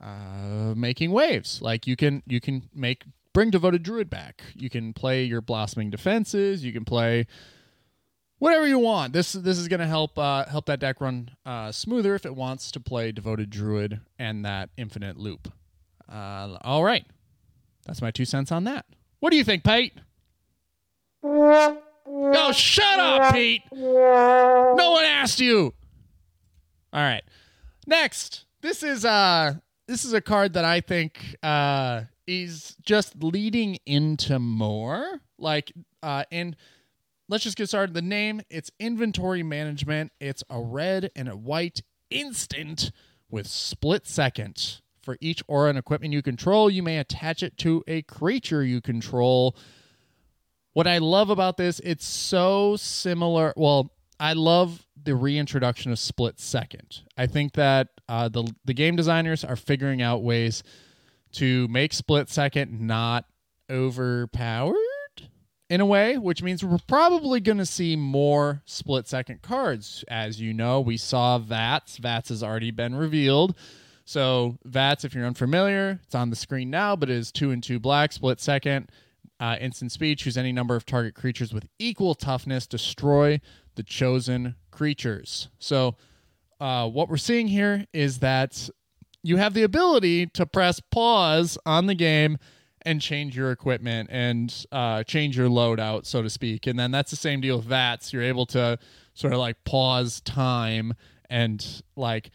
uh, 0.00 0.74
making 0.76 1.10
waves. 1.10 1.60
Like 1.62 1.86
you 1.86 1.96
can 1.96 2.22
you 2.26 2.40
can 2.40 2.68
make 2.74 3.04
bring 3.32 3.50
devoted 3.50 3.82
druid 3.82 4.10
back. 4.10 4.42
You 4.54 4.70
can 4.70 4.92
play 4.92 5.24
your 5.24 5.40
blossoming 5.40 5.90
defenses. 5.90 6.64
You 6.64 6.72
can 6.72 6.84
play 6.84 7.26
whatever 8.38 8.66
you 8.66 8.78
want. 8.78 9.12
This 9.12 9.32
this 9.32 9.58
is 9.58 9.68
going 9.68 9.80
to 9.80 9.86
help 9.86 10.18
uh, 10.18 10.46
help 10.46 10.66
that 10.66 10.80
deck 10.80 11.00
run 11.00 11.30
uh, 11.46 11.72
smoother 11.72 12.14
if 12.14 12.26
it 12.26 12.34
wants 12.34 12.70
to 12.72 12.80
play 12.80 13.12
devoted 13.12 13.50
druid 13.50 14.00
and 14.18 14.44
that 14.44 14.70
infinite 14.76 15.16
loop. 15.16 15.52
Uh, 16.10 16.58
all 16.62 16.82
right, 16.82 17.06
that's 17.86 18.02
my 18.02 18.10
two 18.10 18.24
cents 18.24 18.50
on 18.50 18.64
that. 18.64 18.86
What 19.20 19.30
do 19.30 19.36
you 19.36 19.44
think, 19.44 19.64
Pete? 19.64 19.92
Oh, 21.22 22.52
shut 22.52 22.98
up, 22.98 23.34
Pete. 23.34 23.62
No 23.72 24.90
one 24.92 25.04
asked 25.04 25.38
you. 25.40 25.74
All 26.92 27.02
right. 27.02 27.22
Next, 27.86 28.44
this 28.62 28.82
is 28.82 29.04
uh 29.04 29.54
this 29.90 30.04
is 30.04 30.12
a 30.12 30.20
card 30.20 30.52
that 30.52 30.64
I 30.64 30.80
think 30.80 31.34
uh 31.42 32.02
is 32.24 32.76
just 32.80 33.20
leading 33.20 33.78
into 33.86 34.38
more. 34.38 35.20
Like 35.36 35.72
uh 36.00 36.22
and 36.30 36.56
let's 37.28 37.42
just 37.42 37.56
get 37.56 37.68
started. 37.68 37.92
The 37.92 38.00
name, 38.00 38.40
it's 38.48 38.70
inventory 38.78 39.42
management. 39.42 40.12
It's 40.20 40.44
a 40.48 40.60
red 40.60 41.10
and 41.16 41.28
a 41.28 41.36
white 41.36 41.82
instant 42.08 42.92
with 43.28 43.48
split 43.48 44.06
second. 44.06 44.80
For 45.02 45.16
each 45.20 45.42
aura 45.48 45.70
and 45.70 45.78
equipment 45.78 46.14
you 46.14 46.22
control, 46.22 46.70
you 46.70 46.84
may 46.84 46.98
attach 46.98 47.42
it 47.42 47.56
to 47.58 47.82
a 47.88 48.02
creature 48.02 48.62
you 48.62 48.80
control. 48.80 49.56
What 50.72 50.86
I 50.86 50.98
love 50.98 51.30
about 51.30 51.56
this, 51.56 51.80
it's 51.80 52.06
so 52.06 52.76
similar. 52.76 53.52
Well, 53.56 53.90
I 54.20 54.34
love 54.34 54.86
the 55.02 55.14
reintroduction 55.14 55.90
of 55.90 55.98
split 55.98 56.38
second. 56.38 57.00
I 57.16 57.26
think 57.26 57.54
that 57.54 57.88
uh, 58.08 58.28
the 58.28 58.52
the 58.66 58.74
game 58.74 58.94
designers 58.94 59.44
are 59.44 59.56
figuring 59.56 60.02
out 60.02 60.22
ways 60.22 60.62
to 61.32 61.66
make 61.68 61.94
split 61.94 62.28
second 62.28 62.80
not 62.80 63.24
overpowered 63.70 64.76
in 65.70 65.80
a 65.80 65.86
way, 65.86 66.18
which 66.18 66.42
means 66.42 66.62
we're 66.62 66.78
probably 66.86 67.40
going 67.40 67.58
to 67.58 67.66
see 67.66 67.96
more 67.96 68.62
split 68.66 69.08
second 69.08 69.40
cards. 69.40 70.04
As 70.08 70.40
you 70.40 70.52
know, 70.52 70.80
we 70.80 70.96
saw 70.96 71.38
VATS. 71.38 71.96
VATS 71.96 72.28
has 72.28 72.42
already 72.42 72.72
been 72.72 72.94
revealed. 72.94 73.56
So 74.04 74.58
VATS, 74.64 75.04
if 75.04 75.14
you're 75.14 75.24
unfamiliar, 75.24 76.00
it's 76.04 76.14
on 76.14 76.30
the 76.30 76.36
screen 76.36 76.68
now, 76.68 76.96
but 76.96 77.08
it 77.08 77.16
is 77.16 77.32
two 77.32 77.52
and 77.52 77.62
two 77.62 77.78
black, 77.78 78.12
split 78.12 78.40
second. 78.40 78.90
Uh, 79.38 79.56
instant 79.58 79.92
speed, 79.92 80.18
choose 80.18 80.36
any 80.36 80.52
number 80.52 80.76
of 80.76 80.84
target 80.84 81.14
creatures 81.14 81.54
with 81.54 81.66
equal 81.78 82.14
toughness, 82.14 82.66
destroy 82.66 83.40
the 83.80 83.84
chosen 83.84 84.54
creatures. 84.70 85.48
So, 85.58 85.96
uh, 86.60 86.86
what 86.86 87.08
we're 87.08 87.16
seeing 87.16 87.48
here 87.48 87.86
is 87.94 88.18
that 88.18 88.68
you 89.22 89.38
have 89.38 89.54
the 89.54 89.62
ability 89.62 90.26
to 90.26 90.44
press 90.44 90.80
pause 90.90 91.56
on 91.64 91.86
the 91.86 91.94
game 91.94 92.36
and 92.82 93.00
change 93.00 93.34
your 93.34 93.50
equipment 93.52 94.10
and 94.12 94.66
uh, 94.70 95.02
change 95.04 95.38
your 95.38 95.48
loadout, 95.48 96.04
so 96.04 96.20
to 96.20 96.28
speak. 96.28 96.66
And 96.66 96.78
then 96.78 96.90
that's 96.90 97.10
the 97.10 97.16
same 97.16 97.40
deal 97.40 97.56
with 97.56 97.64
VATS. 97.64 98.12
You're 98.12 98.22
able 98.22 98.44
to 98.46 98.78
sort 99.14 99.32
of 99.32 99.38
like 99.38 99.64
pause 99.64 100.20
time 100.20 100.92
and 101.30 101.82
like 101.96 102.30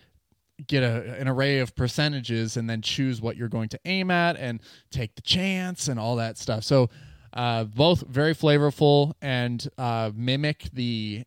get 0.66 0.82
a, 0.82 1.20
an 1.20 1.28
array 1.28 1.60
of 1.60 1.76
percentages 1.76 2.58
and 2.58 2.68
then 2.68 2.82
choose 2.82 3.22
what 3.22 3.38
you're 3.38 3.50
going 3.50 3.70
to 3.70 3.80
aim 3.86 4.10
at 4.10 4.36
and 4.36 4.62
take 4.90 5.14
the 5.14 5.22
chance 5.22 5.90
and 5.90 6.00
all 6.00 6.16
that 6.16 6.40
stuff. 6.40 6.64
So 6.64 6.90
uh, 7.34 7.66
both 7.66 8.02
very 8.08 8.34
flavorful 8.34 9.14
and 9.22 9.68
uh, 9.78 10.10
mimic 10.16 10.70
the 10.74 11.24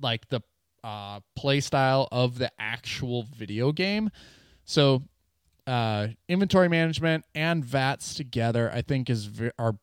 like 0.00 0.28
the 0.28 0.40
uh, 0.82 1.20
play 1.36 1.60
style 1.60 2.08
of 2.10 2.38
the 2.38 2.50
actual 2.58 3.24
video 3.36 3.72
game. 3.72 4.10
So 4.64 5.02
uh, 5.66 6.08
inventory 6.28 6.68
management 6.68 7.24
and 7.34 7.64
VATS 7.64 8.14
together, 8.14 8.70
I 8.72 8.82
think 8.82 9.10
is 9.10 9.26
ve- 9.26 9.50
are 9.58 9.76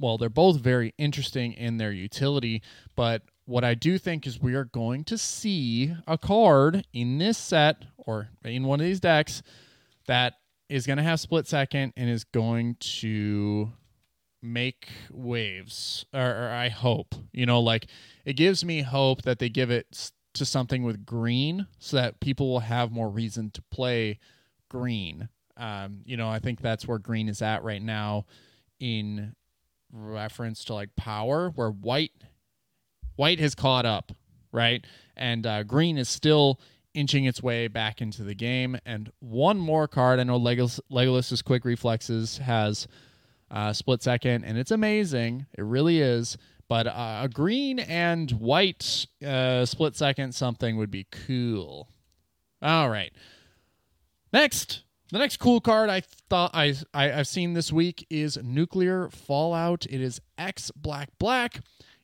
well, 0.00 0.16
they're 0.16 0.28
both 0.28 0.60
very 0.60 0.94
interesting 0.96 1.52
in 1.52 1.76
their 1.76 1.90
utility, 1.90 2.62
but 2.94 3.22
what 3.46 3.64
I 3.64 3.74
do 3.74 3.98
think 3.98 4.26
is 4.26 4.40
we 4.40 4.54
are 4.54 4.66
going 4.66 5.04
to 5.04 5.18
see 5.18 5.94
a 6.06 6.16
card 6.16 6.86
in 6.92 7.18
this 7.18 7.36
set 7.36 7.84
or 7.96 8.28
in 8.44 8.64
one 8.64 8.78
of 8.78 8.86
these 8.86 9.00
decks 9.00 9.42
that 10.06 10.34
is 10.68 10.86
going 10.86 10.98
to 10.98 11.02
have 11.02 11.18
split 11.18 11.46
second 11.46 11.94
and 11.96 12.10
is 12.10 12.24
going 12.24 12.76
to 12.78 13.72
make 14.40 14.88
waves 15.10 16.06
or, 16.14 16.20
or 16.20 16.50
I 16.50 16.68
hope 16.68 17.14
you 17.32 17.44
know 17.44 17.60
like 17.60 17.86
it 18.24 18.34
gives 18.34 18.64
me 18.64 18.82
hope 18.82 19.22
that 19.22 19.40
they 19.40 19.48
give 19.48 19.70
it 19.70 20.12
to 20.34 20.44
something 20.44 20.82
with 20.82 21.04
green 21.04 21.66
so 21.78 21.96
that 21.96 22.20
people 22.20 22.48
will 22.48 22.60
have 22.60 22.92
more 22.92 23.08
reason 23.08 23.50
to 23.50 23.62
play 23.70 24.18
green. 24.68 25.28
Um, 25.56 26.02
you 26.04 26.16
know, 26.16 26.28
I 26.28 26.38
think 26.38 26.60
that's 26.60 26.86
where 26.86 26.98
green 26.98 27.28
is 27.28 27.42
at 27.42 27.64
right 27.64 27.82
now 27.82 28.26
in 28.78 29.34
reference 29.92 30.64
to 30.64 30.74
like 30.74 30.94
power, 30.96 31.50
where 31.50 31.70
white 31.70 32.12
white 33.16 33.40
has 33.40 33.54
caught 33.54 33.84
up, 33.84 34.12
right? 34.52 34.84
And 35.16 35.44
uh, 35.46 35.64
green 35.64 35.98
is 35.98 36.08
still 36.08 36.60
inching 36.94 37.24
its 37.24 37.42
way 37.42 37.66
back 37.66 38.00
into 38.00 38.22
the 38.22 38.34
game. 38.34 38.78
And 38.86 39.10
one 39.18 39.58
more 39.58 39.88
card, 39.88 40.20
I 40.20 40.22
know 40.22 40.38
Legolas, 40.38 40.78
Legolas's 40.88 41.42
quick 41.42 41.64
reflexes 41.64 42.38
has 42.38 42.86
uh, 43.50 43.72
split 43.72 44.02
second, 44.02 44.44
and 44.44 44.58
it's 44.58 44.70
amazing. 44.70 45.46
It 45.56 45.64
really 45.64 46.00
is. 46.00 46.36
But 46.68 46.86
uh, 46.86 47.20
a 47.22 47.28
green 47.28 47.78
and 47.78 48.30
white 48.32 49.06
uh, 49.26 49.64
split 49.64 49.96
second 49.96 50.34
something 50.34 50.76
would 50.76 50.90
be 50.90 51.06
cool. 51.10 51.88
All 52.60 52.90
right. 52.90 53.12
Next, 54.32 54.82
the 55.10 55.18
next 55.18 55.38
cool 55.38 55.60
card 55.60 55.88
I 55.88 56.02
thought 56.28 56.50
I, 56.52 56.74
I 56.92 57.04
have 57.04 57.26
seen 57.26 57.54
this 57.54 57.72
week 57.72 58.06
is 58.10 58.38
Nuclear 58.42 59.08
Fallout. 59.08 59.86
It 59.88 60.02
is 60.02 60.20
X 60.36 60.70
black 60.76 61.08
black. 61.18 61.60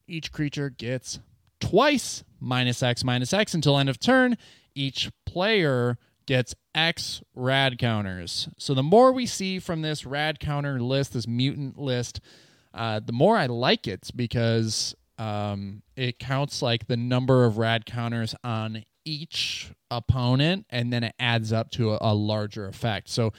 Each 0.06 0.32
creature 0.32 0.70
gets 0.70 1.20
twice 1.60 2.24
minus 2.40 2.82
X 2.82 3.04
minus 3.04 3.34
X 3.34 3.52
until 3.52 3.78
end 3.78 3.90
of 3.90 4.00
turn. 4.00 4.38
Each 4.74 5.10
player 5.26 5.98
gets 6.26 6.54
X 6.74 7.22
rad 7.34 7.78
counters. 7.78 8.48
So 8.58 8.74
the 8.74 8.82
more 8.82 9.12
we 9.12 9.26
see 9.26 9.58
from 9.58 9.82
this 9.82 10.04
rad 10.06 10.40
counter 10.40 10.80
list, 10.80 11.12
this 11.12 11.28
mutant 11.28 11.78
list, 11.78 12.20
uh, 12.72 13.00
the 13.04 13.12
more 13.12 13.36
I 13.36 13.46
like 13.46 13.86
it 13.86 14.10
because 14.14 14.94
um, 15.18 15.82
it 15.96 16.18
counts 16.18 16.62
like 16.62 16.86
the 16.86 16.96
number 16.96 17.44
of 17.44 17.58
rad 17.58 17.86
counters 17.86 18.34
on 18.42 18.84
each 19.04 19.72
opponent, 19.90 20.66
and 20.70 20.92
then 20.92 21.04
it 21.04 21.14
adds 21.18 21.52
up 21.52 21.70
to 21.72 21.92
a, 21.92 21.98
a 22.00 22.14
larger 22.14 22.66
effect. 22.66 23.08
So 23.10 23.32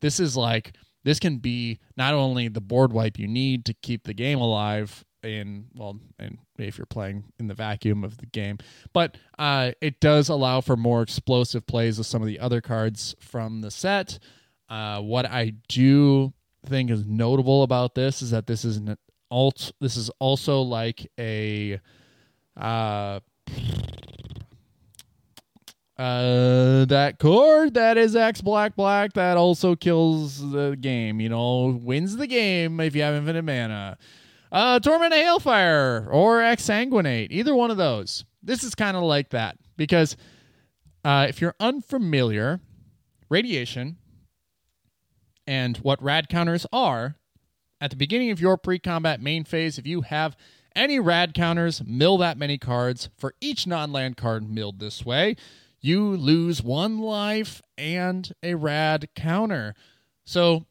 this 0.00 0.20
is 0.20 0.36
like 0.36 0.74
this 1.04 1.18
can 1.18 1.38
be 1.38 1.80
not 1.96 2.14
only 2.14 2.48
the 2.48 2.60
board 2.60 2.92
wipe 2.92 3.18
you 3.18 3.28
need 3.28 3.64
to 3.66 3.74
keep 3.74 4.04
the 4.04 4.14
game 4.14 4.40
alive 4.40 5.04
in 5.22 5.66
well 5.74 5.98
and 6.18 6.38
if 6.58 6.78
you're 6.78 6.86
playing 6.86 7.24
in 7.38 7.48
the 7.48 7.54
vacuum 7.54 8.04
of 8.04 8.18
the 8.18 8.26
game 8.26 8.58
but 8.92 9.16
uh, 9.38 9.72
it 9.80 10.00
does 10.00 10.28
allow 10.28 10.60
for 10.60 10.76
more 10.76 11.02
explosive 11.02 11.66
plays 11.66 11.98
with 11.98 12.06
some 12.06 12.22
of 12.22 12.28
the 12.28 12.38
other 12.38 12.60
cards 12.60 13.14
from 13.18 13.60
the 13.60 13.70
set 13.70 14.18
uh, 14.68 15.00
what 15.00 15.26
i 15.26 15.52
do 15.68 16.32
think 16.66 16.90
is 16.90 17.04
notable 17.06 17.62
about 17.62 17.94
this 17.94 18.22
is 18.22 18.30
that 18.30 18.46
this 18.46 18.64
is 18.64 18.76
an 18.76 18.96
alt. 19.30 19.72
This 19.80 19.96
is 19.96 20.10
also 20.18 20.62
like 20.62 21.10
a 21.18 21.80
uh, 22.56 23.20
uh, 25.96 26.84
that 26.86 27.16
card 27.18 27.74
that 27.74 27.96
is 27.96 28.16
X 28.16 28.40
black 28.40 28.76
black 28.76 29.14
that 29.14 29.36
also 29.36 29.74
kills 29.74 30.50
the 30.50 30.76
game. 30.80 31.20
You 31.20 31.28
know, 31.28 31.78
wins 31.82 32.16
the 32.16 32.26
game 32.26 32.80
if 32.80 32.94
you 32.94 33.02
have 33.02 33.14
infinite 33.14 33.42
mana. 33.42 33.98
Uh, 34.50 34.80
Torment 34.80 35.12
of 35.12 35.18
Hailfire 35.18 36.08
or 36.10 36.40
Exsanguinate, 36.40 37.28
either 37.30 37.54
one 37.54 37.70
of 37.70 37.76
those. 37.76 38.24
This 38.42 38.64
is 38.64 38.74
kind 38.74 38.96
of 38.96 39.02
like 39.02 39.30
that 39.30 39.58
because 39.76 40.16
uh, 41.04 41.26
if 41.28 41.40
you're 41.40 41.54
unfamiliar, 41.60 42.60
radiation 43.28 43.96
and 45.46 45.78
what 45.78 46.02
rad 46.02 46.28
counters 46.28 46.66
are. 46.72 47.16
At 47.80 47.90
the 47.90 47.96
beginning 47.96 48.30
of 48.30 48.40
your 48.40 48.56
pre 48.56 48.78
combat 48.78 49.20
main 49.20 49.44
phase, 49.44 49.78
if 49.78 49.86
you 49.86 50.02
have 50.02 50.36
any 50.74 50.98
rad 50.98 51.32
counters, 51.32 51.82
mill 51.84 52.18
that 52.18 52.36
many 52.36 52.58
cards. 52.58 53.08
For 53.16 53.34
each 53.40 53.66
non 53.66 53.92
land 53.92 54.16
card 54.16 54.48
milled 54.48 54.80
this 54.80 55.04
way, 55.04 55.36
you 55.80 56.16
lose 56.16 56.62
one 56.62 56.98
life 56.98 57.62
and 57.76 58.32
a 58.42 58.54
rad 58.54 59.08
counter. 59.14 59.74
So, 60.24 60.66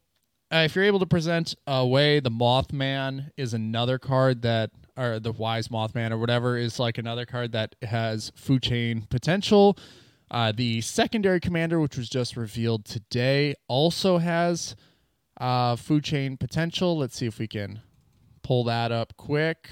uh, 0.52 0.58
if 0.58 0.74
you're 0.74 0.84
able 0.84 0.98
to 0.98 1.06
present 1.06 1.54
away 1.66 2.20
the 2.20 2.30
Mothman 2.30 3.30
is 3.36 3.52
another 3.52 3.98
card 3.98 4.42
that, 4.42 4.70
or 4.96 5.20
the 5.20 5.32
Wise 5.32 5.68
Mothman 5.68 6.10
or 6.10 6.18
whatever, 6.18 6.56
is 6.56 6.78
like 6.78 6.98
another 6.98 7.26
card 7.26 7.52
that 7.52 7.76
has 7.82 8.32
food 8.34 8.62
chain 8.62 9.02
potential. 9.10 9.76
Uh, 10.30 10.52
the 10.52 10.80
secondary 10.80 11.40
commander, 11.40 11.80
which 11.80 11.96
was 11.96 12.08
just 12.08 12.36
revealed 12.36 12.84
today, 12.84 13.54
also 13.68 14.18
has 14.18 14.74
uh, 15.38 15.76
food 15.76 16.04
chain 16.04 16.36
potential. 16.36 16.96
Let's 16.96 17.16
see 17.16 17.26
if 17.26 17.38
we 17.38 17.46
can 17.46 17.80
pull 18.42 18.64
that 18.64 18.90
up 18.90 19.16
quick. 19.16 19.68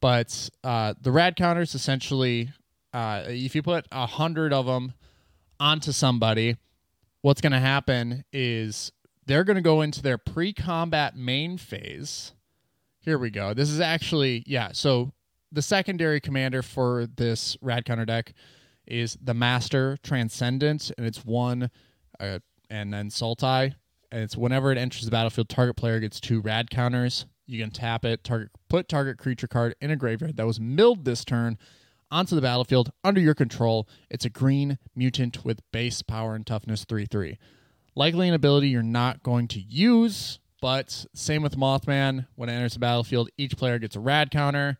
But 0.00 0.48
uh, 0.64 0.94
the 1.00 1.10
rad 1.12 1.36
counters 1.36 1.74
essentially, 1.74 2.50
uh, 2.92 3.24
if 3.26 3.54
you 3.54 3.62
put 3.62 3.86
a 3.92 4.06
hundred 4.06 4.52
of 4.52 4.66
them 4.66 4.94
onto 5.60 5.92
somebody, 5.92 6.56
what's 7.22 7.40
going 7.40 7.52
to 7.52 7.58
happen 7.58 8.24
is 8.32 8.92
they're 9.28 9.44
going 9.44 9.56
to 9.56 9.62
go 9.62 9.82
into 9.82 10.02
their 10.02 10.18
pre-combat 10.18 11.14
main 11.14 11.58
phase. 11.58 12.32
Here 12.98 13.18
we 13.18 13.30
go. 13.30 13.54
This 13.54 13.70
is 13.70 13.78
actually 13.78 14.42
yeah. 14.46 14.70
So 14.72 15.12
the 15.52 15.62
secondary 15.62 16.20
commander 16.20 16.62
for 16.62 17.06
this 17.06 17.56
rad 17.60 17.84
counter 17.84 18.04
deck 18.04 18.32
is 18.86 19.18
the 19.22 19.34
Master 19.34 19.98
Transcendent, 20.02 20.90
and 20.96 21.06
it's 21.06 21.24
one, 21.24 21.70
uh, 22.18 22.38
and 22.70 22.92
then 22.92 23.10
Sultai. 23.10 23.74
And 24.10 24.22
it's 24.22 24.36
whenever 24.36 24.72
it 24.72 24.78
enters 24.78 25.04
the 25.04 25.10
battlefield, 25.10 25.50
target 25.50 25.76
player 25.76 26.00
gets 26.00 26.20
two 26.20 26.40
rad 26.40 26.70
counters. 26.70 27.26
You 27.46 27.60
can 27.62 27.70
tap 27.70 28.04
it, 28.06 28.24
target 28.24 28.50
put 28.68 28.88
target 28.88 29.18
creature 29.18 29.46
card 29.46 29.74
in 29.80 29.90
a 29.90 29.96
graveyard 29.96 30.36
that 30.36 30.46
was 30.46 30.58
milled 30.58 31.04
this 31.04 31.24
turn 31.24 31.58
onto 32.10 32.34
the 32.34 32.40
battlefield 32.40 32.90
under 33.04 33.20
your 33.20 33.34
control. 33.34 33.86
It's 34.08 34.24
a 34.24 34.30
green 34.30 34.78
mutant 34.96 35.44
with 35.44 35.60
base 35.70 36.00
power 36.00 36.34
and 36.34 36.46
toughness 36.46 36.86
3 36.86 37.04
3. 37.04 37.38
Likely 37.98 38.28
an 38.28 38.34
ability 38.34 38.68
you're 38.68 38.84
not 38.84 39.24
going 39.24 39.48
to 39.48 39.58
use, 39.58 40.38
but 40.62 41.04
same 41.14 41.42
with 41.42 41.56
Mothman. 41.56 42.28
When 42.36 42.48
it 42.48 42.52
enters 42.52 42.74
the 42.74 42.78
battlefield, 42.78 43.28
each 43.36 43.56
player 43.56 43.80
gets 43.80 43.96
a 43.96 44.00
rad 44.00 44.30
counter. 44.30 44.78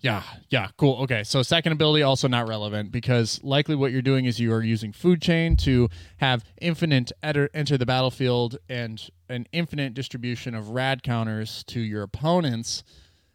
Yeah, 0.00 0.22
yeah, 0.50 0.68
cool. 0.76 1.04
Okay, 1.04 1.24
so 1.24 1.42
second 1.42 1.72
ability 1.72 2.02
also 2.02 2.28
not 2.28 2.48
relevant 2.48 2.92
because 2.92 3.42
likely 3.42 3.74
what 3.74 3.92
you're 3.92 4.02
doing 4.02 4.26
is 4.26 4.38
you 4.38 4.52
are 4.52 4.62
using 4.62 4.92
food 4.92 5.22
chain 5.22 5.56
to 5.56 5.88
have 6.18 6.44
infinite 6.60 7.12
enter, 7.22 7.48
enter 7.54 7.78
the 7.78 7.86
battlefield 7.86 8.58
and 8.68 9.08
an 9.30 9.46
infinite 9.52 9.94
distribution 9.94 10.54
of 10.54 10.68
rad 10.68 11.02
counters 11.02 11.64
to 11.68 11.80
your 11.80 12.02
opponents. 12.02 12.84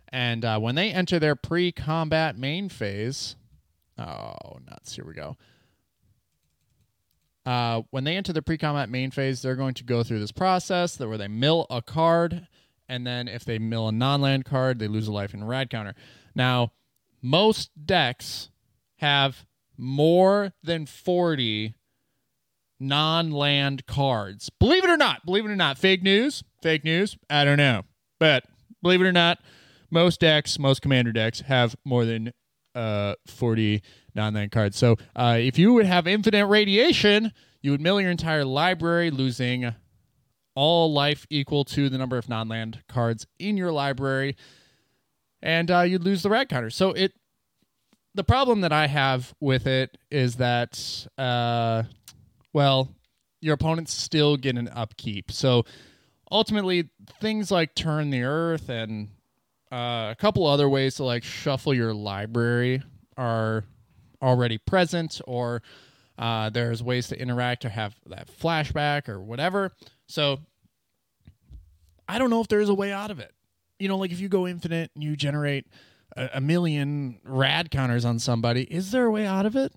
And 0.09 0.45
uh, 0.45 0.59
when 0.59 0.75
they 0.75 0.91
enter 0.91 1.17
their 1.17 1.35
pre-combat 1.35 2.37
main 2.37 2.69
phase, 2.69 3.35
oh 3.97 4.59
nuts! 4.69 4.95
Here 4.95 5.03
we 5.03 5.15
go. 5.15 5.35
Uh, 7.47 7.83
when 7.91 8.03
they 8.03 8.17
enter 8.17 8.33
the 8.33 8.41
pre-combat 8.41 8.89
main 8.89 9.09
phase, 9.09 9.41
they're 9.41 9.55
going 9.55 9.73
to 9.73 9.85
go 9.85 10.03
through 10.03 10.19
this 10.19 10.33
process 10.33 10.99
where 10.99 11.17
they 11.17 11.29
mill 11.29 11.65
a 11.69 11.81
card, 11.81 12.45
and 12.89 13.07
then 13.07 13.29
if 13.29 13.45
they 13.45 13.57
mill 13.57 13.87
a 13.87 13.91
non-land 13.93 14.43
card, 14.43 14.79
they 14.79 14.87
lose 14.89 15.07
a 15.07 15.13
life 15.13 15.33
in 15.33 15.45
rad 15.45 15.69
counter. 15.69 15.95
Now, 16.35 16.73
most 17.21 17.69
decks 17.85 18.49
have 18.97 19.45
more 19.77 20.51
than 20.61 20.85
40 20.85 21.73
non 22.81 23.31
land 23.31 23.85
cards. 23.85 24.49
Believe 24.59 24.83
it 24.83 24.89
or 24.89 24.97
not, 24.97 25.25
believe 25.25 25.45
it 25.45 25.49
or 25.49 25.55
not, 25.55 25.77
fake 25.77 26.03
news, 26.03 26.43
fake 26.61 26.83
news, 26.83 27.17
I 27.29 27.45
don't 27.45 27.57
know. 27.57 27.83
But 28.19 28.43
believe 28.83 28.99
it 28.99 29.07
or 29.07 29.13
not, 29.13 29.39
most 29.89 30.19
decks, 30.19 30.59
most 30.59 30.81
commander 30.81 31.13
decks 31.13 31.39
have 31.39 31.77
more 31.85 32.03
than 32.03 32.33
uh, 32.77 33.15
40 33.25 33.81
non 34.15 34.33
land 34.33 34.51
cards. 34.51 34.77
So 34.77 34.97
uh, 35.15 35.37
if 35.39 35.57
you 35.57 35.73
would 35.73 35.85
have 35.85 36.07
infinite 36.07 36.45
radiation, 36.45 37.31
you 37.61 37.71
would 37.71 37.81
mill 37.81 37.99
your 37.99 38.11
entire 38.11 38.45
library, 38.45 39.11
losing 39.11 39.73
all 40.55 40.91
life 40.91 41.25
equal 41.29 41.65
to 41.65 41.89
the 41.89 41.97
number 41.97 42.17
of 42.17 42.29
non 42.29 42.47
land 42.47 42.83
cards 42.87 43.27
in 43.39 43.57
your 43.57 43.71
library 43.71 44.35
and 45.41 45.69
uh, 45.69 45.81
you'd 45.81 46.03
lose 46.03 46.23
the 46.23 46.29
rad 46.29 46.49
counter. 46.49 46.69
So 46.69 46.91
it, 46.91 47.13
the 48.15 48.23
problem 48.23 48.61
that 48.61 48.73
I 48.73 48.87
have 48.87 49.33
with 49.39 49.67
it 49.67 49.97
is 50.09 50.35
that, 50.37 51.07
uh, 51.17 51.83
well, 52.53 52.89
your 53.41 53.53
opponents 53.53 53.93
still 53.93 54.37
get 54.37 54.57
an 54.57 54.67
upkeep. 54.69 55.31
So 55.31 55.65
ultimately, 56.31 56.89
things 57.21 57.51
like 57.51 57.75
turn 57.75 58.09
the 58.09 58.23
earth 58.23 58.69
and 58.69 59.09
uh, 59.71 60.09
a 60.11 60.15
couple 60.17 60.45
other 60.45 60.69
ways 60.69 60.95
to 60.95 61.03
like 61.03 61.23
shuffle 61.23 61.73
your 61.73 61.93
library 61.93 62.81
are 63.17 63.63
already 64.21 64.57
present, 64.57 65.21
or 65.27 65.61
uh, 66.17 66.49
there's 66.49 66.81
ways 66.81 67.07
to 67.09 67.19
interact 67.19 67.65
or 67.65 67.69
have 67.69 67.95
that 68.07 68.27
flashback 68.27 69.09
or 69.09 69.19
whatever. 69.19 69.71
So 70.07 70.39
I 72.07 72.17
don't 72.19 72.29
know 72.29 72.41
if 72.41 72.47
there's 72.47 72.69
a 72.69 72.73
way 72.73 72.91
out 72.91 73.11
of 73.11 73.19
it 73.19 73.33
you 73.79 73.87
know, 73.87 73.97
like 73.97 74.11
if 74.11 74.19
you 74.19 74.29
go 74.29 74.47
infinite 74.47 74.91
and 74.95 75.03
you 75.03 75.15
generate 75.15 75.67
a, 76.15 76.29
a 76.35 76.41
million 76.41 77.19
rad 77.23 77.71
counters 77.71 78.05
on 78.05 78.19
somebody, 78.19 78.63
is 78.63 78.91
there 78.91 79.05
a 79.05 79.11
way 79.11 79.25
out 79.25 79.45
of 79.45 79.55
it? 79.55 79.73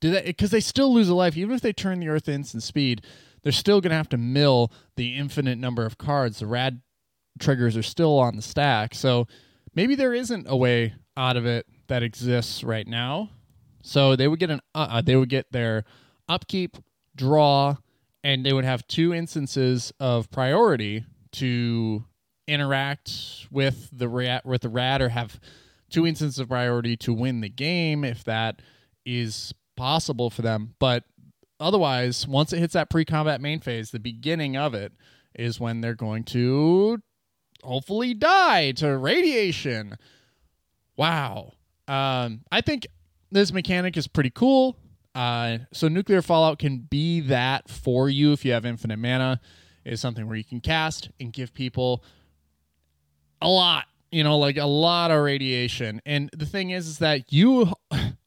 Do 0.00 0.10
that 0.10 0.24
because 0.24 0.50
they 0.50 0.60
still 0.60 0.92
lose 0.92 1.08
a 1.08 1.14
life, 1.14 1.36
even 1.36 1.54
if 1.54 1.60
they 1.60 1.72
turn 1.72 2.00
the 2.00 2.08
Earth 2.08 2.28
instant 2.28 2.62
speed. 2.62 3.02
They're 3.42 3.52
still 3.52 3.80
going 3.80 3.90
to 3.90 3.96
have 3.96 4.08
to 4.10 4.16
mill 4.16 4.72
the 4.94 5.16
infinite 5.16 5.58
number 5.58 5.84
of 5.84 5.98
cards. 5.98 6.38
The 6.38 6.46
rad 6.46 6.80
triggers 7.38 7.76
are 7.76 7.82
still 7.82 8.18
on 8.18 8.36
the 8.36 8.42
stack, 8.42 8.94
so 8.94 9.26
maybe 9.74 9.94
there 9.94 10.14
isn't 10.14 10.46
a 10.48 10.56
way 10.56 10.94
out 11.16 11.36
of 11.36 11.46
it 11.46 11.66
that 11.88 12.02
exists 12.02 12.64
right 12.64 12.86
now. 12.86 13.30
So 13.82 14.16
they 14.16 14.28
would 14.28 14.38
get 14.38 14.50
an 14.50 14.60
uh, 14.74 14.86
uh, 14.90 15.02
they 15.02 15.16
would 15.16 15.28
get 15.28 15.50
their 15.50 15.84
upkeep, 16.28 16.76
draw, 17.16 17.76
and 18.22 18.46
they 18.46 18.52
would 18.52 18.64
have 18.64 18.86
two 18.86 19.12
instances 19.12 19.92
of 19.98 20.30
priority 20.30 21.04
to 21.32 22.04
interact 22.46 23.46
with 23.50 23.88
the 23.92 24.08
rat 24.08 24.44
with 24.46 24.62
the 24.62 24.68
rat 24.68 25.02
or 25.02 25.08
have 25.08 25.40
two 25.90 26.06
instances 26.06 26.38
of 26.38 26.48
priority 26.48 26.96
to 26.96 27.12
win 27.12 27.40
the 27.40 27.48
game 27.48 28.04
if 28.04 28.24
that 28.24 28.62
is 29.04 29.52
possible 29.76 30.30
for 30.30 30.42
them. 30.42 30.74
But 30.78 31.04
otherwise, 31.60 32.26
once 32.26 32.52
it 32.52 32.58
hits 32.58 32.74
that 32.74 32.90
pre-combat 32.90 33.40
main 33.40 33.60
phase, 33.60 33.90
the 33.90 34.00
beginning 34.00 34.56
of 34.56 34.74
it 34.74 34.92
is 35.34 35.60
when 35.60 35.80
they're 35.80 35.94
going 35.94 36.24
to 36.24 37.02
hopefully 37.62 38.14
die 38.14 38.72
to 38.72 38.96
radiation. 38.96 39.96
Wow. 40.96 41.54
Um, 41.88 42.42
I 42.50 42.60
think 42.60 42.86
this 43.30 43.52
mechanic 43.52 43.96
is 43.96 44.06
pretty 44.06 44.30
cool. 44.30 44.76
Uh, 45.14 45.58
so 45.72 45.88
nuclear 45.88 46.22
fallout 46.22 46.58
can 46.58 46.78
be 46.78 47.20
that 47.20 47.68
for 47.68 48.08
you 48.08 48.32
if 48.32 48.44
you 48.44 48.52
have 48.52 48.64
infinite 48.64 48.98
mana. 48.98 49.40
Is 49.84 50.00
something 50.00 50.28
where 50.28 50.36
you 50.36 50.44
can 50.44 50.60
cast 50.60 51.10
and 51.18 51.32
give 51.32 51.52
people 51.52 52.04
a 53.40 53.48
lot, 53.48 53.86
you 54.12 54.22
know, 54.22 54.38
like 54.38 54.56
a 54.56 54.64
lot 54.64 55.10
of 55.10 55.20
radiation. 55.24 56.00
And 56.06 56.30
the 56.32 56.46
thing 56.46 56.70
is, 56.70 56.86
is 56.86 56.98
that 56.98 57.32
you 57.32 57.72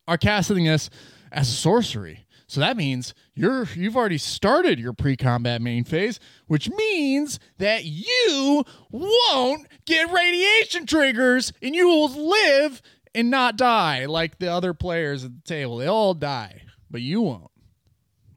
are 0.07 0.17
casting 0.17 0.65
this 0.65 0.89
as 1.31 1.47
a 1.47 1.53
sorcery. 1.53 2.24
So 2.55 2.61
that 2.61 2.77
means 2.77 3.13
you're 3.33 3.67
you've 3.75 3.97
already 3.97 4.17
started 4.17 4.79
your 4.79 4.93
pre-combat 4.93 5.61
main 5.61 5.83
phase, 5.83 6.21
which 6.47 6.69
means 6.69 7.37
that 7.57 7.83
you 7.83 8.63
won't 8.89 9.67
get 9.85 10.09
radiation 10.09 10.85
triggers 10.85 11.51
and 11.61 11.75
you 11.75 11.85
will 11.85 12.07
live 12.07 12.81
and 13.13 13.29
not 13.29 13.57
die 13.57 14.05
like 14.05 14.39
the 14.39 14.49
other 14.49 14.73
players 14.73 15.25
at 15.25 15.35
the 15.35 15.41
table. 15.41 15.75
They 15.75 15.87
all 15.87 16.13
die, 16.13 16.61
but 16.89 17.01
you 17.01 17.19
won't. 17.19 17.51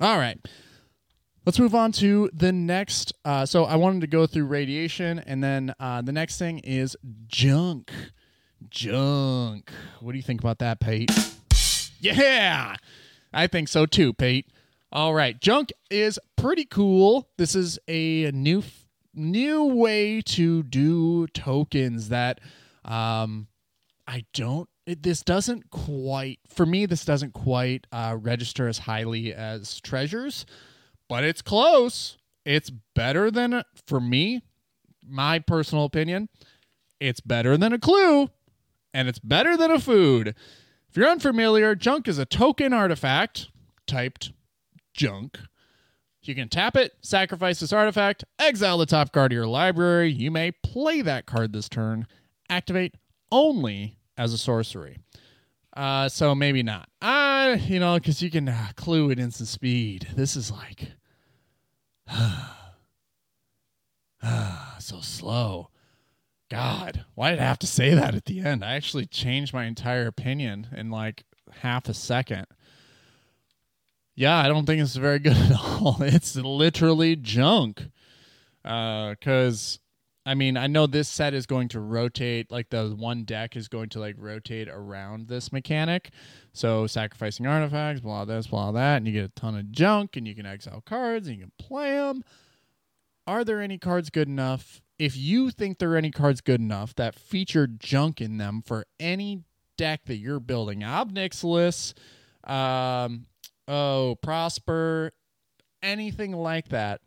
All 0.01 0.19
right. 0.19 0.45
Let's 1.47 1.61
move 1.61 1.77
on 1.77 1.93
to 1.93 2.29
the 2.35 2.51
next. 2.51 3.13
Uh, 3.25 3.47
so 3.47 3.67
I 3.67 3.77
wanted 3.77 4.01
to 4.01 4.09
go 4.09 4.27
through 4.27 4.47
radiation, 4.47 5.21
and 5.21 5.45
then 5.45 5.73
uh, 5.79 6.03
the 6.03 6.11
next 6.11 6.39
thing 6.39 6.59
is 6.59 6.97
junk. 7.29 7.93
Junk. 8.69 9.71
What 10.01 10.11
do 10.11 10.19
you 10.19 10.25
think 10.25 10.41
about 10.41 10.59
that, 10.59 10.81
Pate? 10.81 11.13
Yeah, 12.01 12.75
I 13.33 13.47
think 13.47 13.69
so 13.69 13.87
too, 13.87 14.12
Pate. 14.12 14.47
All 14.91 15.12
right, 15.12 15.38
junk 15.38 15.73
is 15.91 16.19
pretty 16.37 16.64
cool. 16.64 17.29
This 17.37 17.55
is 17.55 17.79
a 17.88 18.31
new 18.31 18.62
new 19.14 19.64
way 19.64 20.21
to 20.23 20.62
do 20.62 21.27
tokens 21.29 22.09
that 22.09 22.41
um, 22.85 23.49
I 24.07 24.25
don't. 24.33 24.69
It, 24.87 25.03
this 25.03 25.23
doesn't 25.23 25.71
quite 25.71 26.38
for 26.49 26.64
me. 26.64 26.87
This 26.87 27.05
doesn't 27.05 27.35
quite 27.35 27.87
uh, 27.93 28.17
register 28.19 28.67
as 28.69 28.79
highly 28.79 29.35
as 29.35 29.81
treasures, 29.81 30.47
but 31.09 31.25
it's 31.25 31.43
close. 31.43 32.17
It's 32.47 32.71
better 32.95 33.31
than 33.31 33.62
for 33.87 34.01
me. 34.01 34.43
My 35.07 35.38
personal 35.38 35.85
opinion, 35.85 36.31
it's 37.01 37.21
better 37.21 37.59
than 37.59 37.75
a 37.75 37.79
clue, 37.79 38.31
and 38.95 39.09
it's 39.09 39.19
better 39.19 39.57
than 39.57 39.71
a 39.71 39.81
food. 39.81 40.35
You're 40.99 41.07
unfamiliar, 41.07 41.77
junk 41.77 42.09
is 42.09 42.19
a 42.19 42.27
token 42.27 42.73
artifact 42.73 43.51
typed 43.87 44.33
junk. 44.93 45.39
You 46.23 46.35
can 46.35 46.49
tap 46.49 46.77
it, 46.77 46.93
sacrifice 47.03 47.61
this 47.61 47.73
artifact, 47.73 48.25
exile 48.41 48.79
the 48.79 48.87
top 48.87 49.13
card 49.13 49.31
of 49.31 49.37
your 49.37 49.47
library. 49.47 50.11
You 50.11 50.33
may 50.33 50.51
play 50.51 51.03
that 51.03 51.25
card 51.25 51.53
this 51.53 51.69
turn, 51.69 52.09
activate 52.51 52.97
only 53.31 53.97
as 54.17 54.33
a 54.33 54.39
sorcery. 54.39 54.99
Uh, 55.77 56.09
so 56.09 56.35
maybe 56.35 56.65
not. 56.65 56.89
Uh, 57.01 57.59
you 57.61 57.79
know, 57.79 57.95
because 57.95 58.21
you 58.21 58.29
can 58.29 58.49
uh, 58.49 58.71
clue 58.75 59.13
at 59.13 59.21
instant 59.21 59.49
speed. 59.49 60.09
This 60.17 60.35
is 60.35 60.51
like, 60.51 60.95
so 64.81 64.99
slow. 65.01 65.71
God, 66.51 67.05
why 67.15 67.31
did 67.31 67.41
I 67.41 67.45
have 67.45 67.59
to 67.61 67.67
say 67.67 67.95
that 67.95 68.15
at 68.15 68.25
the 68.25 68.41
end? 68.41 68.65
I 68.65 68.75
actually 68.75 69.07
changed 69.07 69.53
my 69.53 69.67
entire 69.67 70.07
opinion 70.07 70.69
in 70.75 70.91
like 70.91 71.25
half 71.61 71.89
a 71.89 71.95
second. 71.95 72.47
Yeah, 74.15 74.37
I 74.37 74.49
don't 74.49 74.65
think 74.65 74.81
it's 74.81 74.97
very 74.97 75.19
good 75.19 75.37
at 75.37 75.53
all. 75.53 75.99
It's 76.01 76.35
literally 76.37 77.17
junk. 77.17 77.89
Because 78.63 79.79
uh, 80.27 80.31
I 80.31 80.35
mean, 80.35 80.57
I 80.57 80.67
know 80.67 80.87
this 80.87 81.09
set 81.09 81.33
is 81.33 81.47
going 81.47 81.69
to 81.69 81.81
rotate, 81.81 82.51
like 82.51 82.69
the 82.69 82.95
one 82.99 83.25
deck 83.25 83.57
is 83.57 83.69
going 83.69 83.89
to 83.91 84.01
like 84.01 84.17
rotate 84.19 84.69
around 84.69 85.29
this 85.29 85.53
mechanic. 85.53 86.11
So 86.53 86.87
sacrificing 86.87 87.47
artifacts, 87.47 88.01
blah 88.01 88.25
this, 88.25 88.49
blah 88.49 88.73
that, 88.73 88.99
and 88.99 89.07
you 89.07 89.13
get 89.13 89.25
a 89.25 89.41
ton 89.41 89.57
of 89.57 89.71
junk, 89.71 90.17
and 90.17 90.27
you 90.27 90.35
can 90.35 90.45
exile 90.45 90.83
cards, 90.85 91.29
and 91.29 91.37
you 91.37 91.43
can 91.45 91.53
play 91.59 91.93
them. 91.93 92.25
Are 93.27 93.45
there 93.45 93.61
any 93.61 93.79
cards 93.79 94.11
good 94.11 94.29
enough? 94.29 94.83
If 94.99 95.17
you 95.17 95.51
think 95.51 95.79
there 95.79 95.93
are 95.93 95.97
any 95.97 96.11
cards 96.11 96.41
good 96.41 96.61
enough 96.61 96.95
that 96.97 97.15
feature 97.15 97.67
junk 97.67 98.21
in 98.21 98.39
them 98.39 98.63
for 98.65 98.85
any 98.99 99.45
deck 99.77 100.07
that 100.07 100.17
you're 100.17 100.41
building, 100.41 100.83
Ob 100.83 101.13
Nixilis, 101.13 101.95
um, 102.45 103.27
oh 103.69 104.17
Prosper, 104.23 105.13
anything 105.83 106.33
like 106.33 106.71
that, 106.71 107.01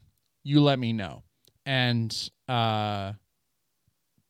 you 0.43 0.62
let 0.62 0.80
me 0.80 0.93
know 0.93 1.23
and 1.65 2.30
uh, 2.47 3.13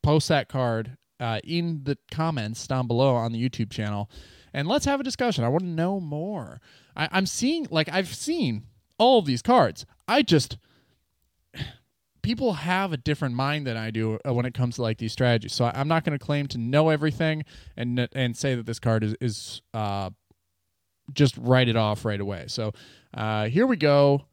post 0.04 0.28
that 0.30 0.50
card 0.50 0.98
uh, 1.20 1.40
in 1.44 1.82
the 1.84 1.98
comments 2.12 2.68
down 2.68 2.88
below 2.88 3.16
on 3.16 3.32
the 3.32 3.50
YouTube 3.50 3.70
channel, 3.70 4.10
and 4.54 4.68
let's 4.68 4.86
have 4.86 5.00
a 5.00 5.04
discussion. 5.04 5.44
I 5.44 5.50
want 5.50 5.64
to 5.64 5.70
know 5.70 6.00
more. 6.00 6.60
I, 6.96 7.08
I'm 7.12 7.26
seeing, 7.26 7.68
like, 7.70 7.90
I've 7.90 8.14
seen 8.14 8.64
all 8.98 9.20
of 9.20 9.26
these 9.26 9.42
cards. 9.42 9.86
I 10.08 10.24
just 10.24 10.58
people 12.22 12.54
have 12.54 12.94
a 12.94 12.98
different 12.98 13.36
mind 13.36 13.68
than 13.68 13.78
I 13.78 13.92
do 13.92 14.20
uh, 14.28 14.34
when 14.34 14.46
it 14.46 14.54
comes 14.54 14.76
to 14.76 14.82
like 14.82 14.98
these 14.98 15.12
strategies. 15.12 15.54
So 15.54 15.66
I'm 15.74 15.88
not 15.88 16.04
going 16.04 16.18
to 16.18 16.24
claim 16.24 16.48
to 16.48 16.58
know 16.58 16.90
everything 16.90 17.44
and 17.76 18.08
and 18.14 18.36
say 18.36 18.56
that 18.56 18.66
this 18.66 18.80
card 18.80 19.04
is 19.04 19.16
is 19.22 19.62
uh, 19.74 20.10
just 21.14 21.38
write 21.38 21.68
it 21.68 21.76
off 21.76 22.06
right 22.06 22.20
away. 22.20 22.46
So 22.48 22.74
uh, 23.14 23.48
here 23.48 23.66
we 23.66 23.78
go. 23.78 24.26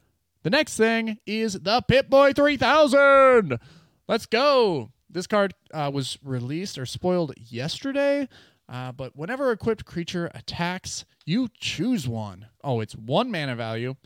The 0.43 0.51
next 0.51 0.77
thing 0.77 1.19
is 1.27 1.55
the 1.55 1.83
Pip-Boy 1.83 2.33
3000. 2.33 3.59
Let's 4.07 4.27
go. 4.27 4.93
This 5.11 5.27
card 5.27 5.55
uh, 5.73 5.91
was 5.93 6.19
released 6.23 6.79
or 6.79 6.87
spoiled 6.87 7.35
yesterday, 7.37 8.29
uh, 8.69 8.93
but 8.93 9.17
whenever 9.17 9.51
equipped 9.51 9.85
creature 9.85 10.31
attacks, 10.35 11.05
you 11.25 11.49
choose 11.59 12.07
one. 12.07 12.47
Oh, 12.63 12.81
it's 12.81 12.95
one 12.95 13.31
mana 13.31 13.57
value, 13.57 13.97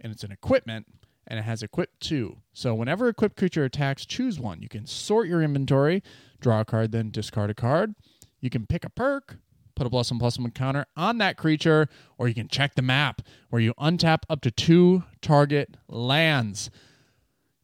and 0.00 0.12
it's 0.12 0.24
an 0.24 0.32
equipment, 0.32 0.86
and 1.28 1.38
it 1.38 1.42
has 1.42 1.62
equip 1.62 1.90
two. 2.00 2.38
So 2.52 2.74
whenever 2.74 3.08
equipped 3.08 3.36
creature 3.36 3.64
attacks, 3.64 4.04
choose 4.04 4.40
one. 4.40 4.62
You 4.62 4.68
can 4.68 4.86
sort 4.86 5.28
your 5.28 5.42
inventory, 5.42 6.02
draw 6.40 6.60
a 6.60 6.64
card, 6.64 6.90
then 6.90 7.10
discard 7.10 7.50
a 7.50 7.54
card. 7.54 7.94
You 8.40 8.50
can 8.50 8.66
pick 8.66 8.84
a 8.84 8.90
perk, 8.90 9.36
put 9.76 9.86
a 9.86 9.90
plus 9.90 10.10
one 10.10 10.18
plus 10.18 10.38
one 10.38 10.50
counter 10.50 10.86
on 10.96 11.18
that 11.18 11.36
creature, 11.36 11.88
or 12.16 12.26
you 12.26 12.34
can 12.34 12.48
check 12.48 12.74
the 12.74 12.82
map 12.82 13.22
where 13.50 13.60
you 13.60 13.74
untap 13.74 14.22
up 14.28 14.40
to 14.40 14.50
two 14.50 15.04
target 15.20 15.76
lands. 15.86 16.70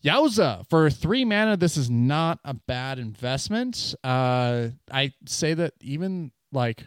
Yowza, 0.05 0.69
for 0.69 0.91
three 0.91 1.25
mana, 1.25 1.57
this 1.57 1.79
is 1.79 1.89
not 1.89 2.39
a 2.45 2.53
bad 2.53 2.99
investment. 2.99 3.95
Uh, 4.05 4.69
I 4.93 5.15
say 5.27 5.55
that 5.55 5.73
even 5.81 6.31
like 6.53 6.85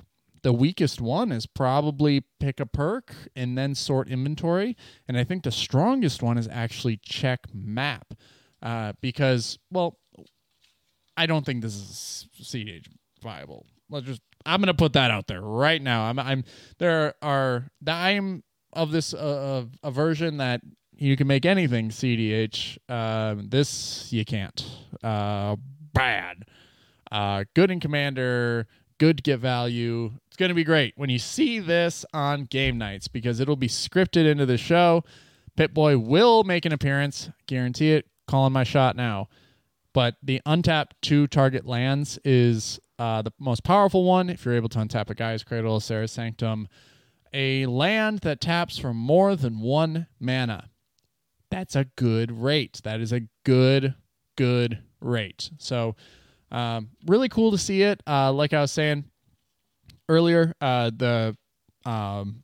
the 0.47 0.53
weakest 0.53 1.01
one 1.01 1.29
is 1.33 1.45
probably 1.45 2.23
pick 2.39 2.61
a 2.61 2.65
perk 2.65 3.13
and 3.35 3.57
then 3.57 3.75
sort 3.75 4.07
inventory. 4.07 4.77
And 5.05 5.17
I 5.17 5.25
think 5.25 5.43
the 5.43 5.51
strongest 5.51 6.23
one 6.23 6.37
is 6.37 6.47
actually 6.49 7.01
check 7.03 7.41
map. 7.53 8.13
Uh, 8.61 8.93
because, 9.01 9.59
well, 9.69 9.97
I 11.17 11.25
don't 11.25 11.45
think 11.45 11.61
this 11.61 11.75
is 11.75 12.27
CDH 12.41 12.85
viable. 13.21 13.65
Let's 13.89 14.05
just 14.05 14.21
I'm 14.45 14.61
gonna 14.61 14.73
put 14.73 14.93
that 14.93 15.11
out 15.11 15.27
there 15.27 15.41
right 15.41 15.81
now. 15.81 16.03
I'm 16.03 16.17
I'm 16.17 16.45
there 16.77 17.15
are 17.21 17.65
I'm 17.85 18.41
of 18.71 18.91
this 18.91 19.13
uh, 19.13 19.65
a 19.83 19.91
version 19.91 20.37
that 20.37 20.61
you 20.95 21.17
can 21.17 21.27
make 21.27 21.45
anything 21.45 21.89
CDH. 21.89 22.77
Um, 22.87 23.49
this 23.49 24.13
you 24.13 24.23
can't. 24.23 24.65
Uh, 25.03 25.57
bad. 25.91 26.45
Uh, 27.11 27.43
good 27.53 27.69
in 27.69 27.81
commander. 27.81 28.65
Good 28.99 29.17
to 29.17 29.23
get 29.23 29.39
value. 29.39 30.11
It's 30.27 30.37
gonna 30.37 30.53
be 30.53 30.63
great 30.63 30.93
when 30.97 31.09
you 31.09 31.19
see 31.19 31.59
this 31.59 32.05
on 32.13 32.45
Game 32.45 32.77
Knights 32.77 33.07
because 33.07 33.39
it'll 33.39 33.55
be 33.55 33.67
scripted 33.67 34.25
into 34.25 34.45
the 34.45 34.57
show. 34.57 35.03
Pip 35.55 35.73
Boy 35.73 35.97
will 35.97 36.43
make 36.43 36.65
an 36.65 36.71
appearance. 36.71 37.29
Guarantee 37.47 37.93
it. 37.93 38.07
Calling 38.27 38.53
my 38.53 38.63
shot 38.63 38.95
now. 38.95 39.29
But 39.93 40.15
the 40.21 40.41
untapped 40.45 40.95
two 41.01 41.27
target 41.27 41.65
lands 41.65 42.19
is 42.23 42.79
uh, 42.99 43.21
the 43.21 43.31
most 43.39 43.63
powerful 43.63 44.03
one, 44.03 44.29
if 44.29 44.45
you're 44.45 44.55
able 44.55 44.69
to 44.69 44.79
untap 44.79 45.09
a 45.09 45.15
Gaea's 45.15 45.43
Cradle, 45.43 45.79
Serra's 45.79 46.11
Sanctum, 46.11 46.67
a 47.33 47.65
land 47.65 48.19
that 48.19 48.41
taps 48.41 48.77
for 48.77 48.93
more 48.93 49.35
than 49.35 49.59
one 49.59 50.07
mana. 50.19 50.69
That's 51.49 51.75
a 51.75 51.85
good 51.95 52.31
rate. 52.31 52.81
That 52.83 52.99
is 52.99 53.13
a 53.13 53.21
good, 53.43 53.95
good 54.35 54.83
rate. 54.99 55.51
So, 55.57 55.95
um, 56.51 56.89
really 57.05 57.29
cool 57.29 57.51
to 57.51 57.57
see 57.57 57.81
it. 57.81 58.01
Uh, 58.07 58.31
like 58.31 58.53
I 58.53 58.61
was 58.61 58.71
saying, 58.71 59.05
earlier. 60.09 60.53
Uh, 60.61 60.91
the 60.95 61.35
um, 61.85 62.43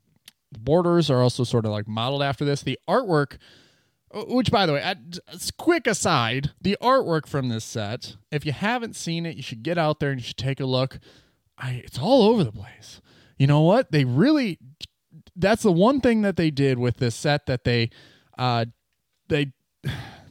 borders 0.52 1.10
are 1.10 1.22
also 1.22 1.44
sort 1.44 1.66
of 1.66 1.72
like 1.72 1.88
modeled 1.88 2.24
after 2.24 2.46
this. 2.46 2.62
The 2.62 2.80
artwork, 2.88 3.38
uh, 4.14 4.24
which 4.28 4.52
by 4.52 4.66
the 4.66 4.74
way, 4.74 4.82
at, 4.82 4.98
quick 5.58 5.88
aside, 5.88 6.52
the 6.62 6.78
artwork 6.82 7.28
from 7.28 7.50
this 7.50 7.64
set, 7.64 8.16
if 8.32 8.46
you 8.46 8.52
haven't 8.52 8.96
seen 8.96 9.26
it, 9.26 9.36
you 9.36 9.44
should 9.44 9.64
get 9.64 9.78
out 9.78 10.00
there 10.00 10.12
and 10.12 10.20
you 10.20 10.26
should 10.26 10.38
take 10.38 10.60
a 10.60 10.66
look. 10.66 11.00
I, 11.58 11.84
it's 11.86 12.00
all 12.00 12.24
over 12.24 12.44
the 12.44 12.52
place. 12.52 13.02
You 13.38 13.48
know 13.48 13.62
what? 13.62 13.92
They 13.92 14.06
really 14.06 14.60
that's 15.36 15.64
the 15.64 15.72
one 15.72 16.02
thing 16.02 16.22
that 16.22 16.38
they 16.38 16.52
did 16.52 16.78
with 16.78 16.98
this 16.98 17.16
set 17.16 17.46
that 17.46 17.64
they 17.64 17.90
uh 18.38 18.66
they 19.30 19.52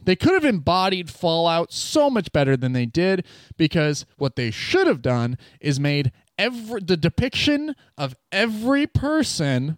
they 0.05 0.15
could 0.15 0.33
have 0.33 0.45
embodied 0.45 1.09
Fallout 1.09 1.71
so 1.71 2.09
much 2.09 2.31
better 2.31 2.55
than 2.57 2.73
they 2.73 2.85
did 2.85 3.25
because 3.57 4.05
what 4.17 4.35
they 4.35 4.51
should 4.51 4.87
have 4.87 5.01
done 5.01 5.37
is 5.59 5.79
made 5.79 6.11
every 6.37 6.81
the 6.81 6.97
depiction 6.97 7.75
of 7.97 8.15
every 8.31 8.87
person 8.87 9.77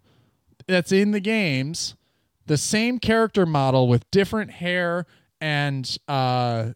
that's 0.68 0.92
in 0.92 1.12
the 1.12 1.20
games 1.20 1.96
the 2.46 2.58
same 2.58 2.98
character 3.00 3.46
model 3.46 3.88
with 3.88 4.10
different 4.10 4.52
hair 4.52 5.06
and 5.42 5.98
uh 6.08 6.72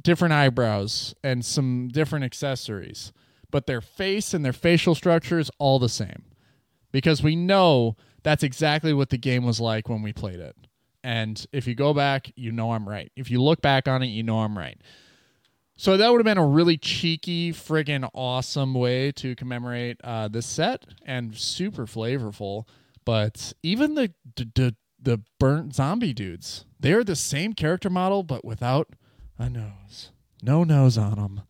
different 0.00 0.32
eyebrows 0.32 1.14
and 1.24 1.44
some 1.44 1.88
different 1.88 2.24
accessories 2.24 3.12
but 3.50 3.66
their 3.66 3.80
face 3.80 4.32
and 4.32 4.44
their 4.44 4.52
facial 4.52 4.94
structure 4.94 5.38
is 5.38 5.50
all 5.58 5.80
the 5.80 5.88
same 5.88 6.24
because 6.92 7.22
we 7.22 7.36
know 7.36 7.96
that's 8.22 8.42
exactly 8.42 8.92
what 8.92 9.10
the 9.10 9.18
game 9.18 9.44
was 9.44 9.60
like 9.60 9.88
when 9.88 10.02
we 10.02 10.12
played 10.12 10.40
it. 10.40 10.56
And 11.08 11.42
if 11.52 11.66
you 11.66 11.74
go 11.74 11.94
back, 11.94 12.30
you 12.36 12.52
know 12.52 12.72
I'm 12.72 12.86
right. 12.86 13.10
If 13.16 13.30
you 13.30 13.42
look 13.42 13.62
back 13.62 13.88
on 13.88 14.02
it, 14.02 14.08
you 14.08 14.22
know 14.22 14.40
I'm 14.40 14.58
right. 14.58 14.78
So 15.74 15.96
that 15.96 16.12
would 16.12 16.18
have 16.18 16.26
been 16.26 16.36
a 16.36 16.46
really 16.46 16.76
cheeky, 16.76 17.50
friggin' 17.50 18.06
awesome 18.12 18.74
way 18.74 19.12
to 19.12 19.34
commemorate 19.34 19.98
uh, 20.04 20.28
this 20.28 20.44
set 20.44 20.84
and 21.06 21.34
super 21.34 21.86
flavorful. 21.86 22.66
But 23.06 23.54
even 23.62 23.94
the, 23.94 24.12
the 24.36 24.76
the 25.00 25.22
burnt 25.40 25.74
zombie 25.74 26.12
dudes, 26.12 26.66
they're 26.78 27.04
the 27.04 27.16
same 27.16 27.54
character 27.54 27.88
model, 27.88 28.22
but 28.22 28.44
without 28.44 28.90
a 29.38 29.48
nose. 29.48 30.10
No 30.42 30.62
nose 30.62 30.98
on 30.98 31.14
them. 31.14 31.40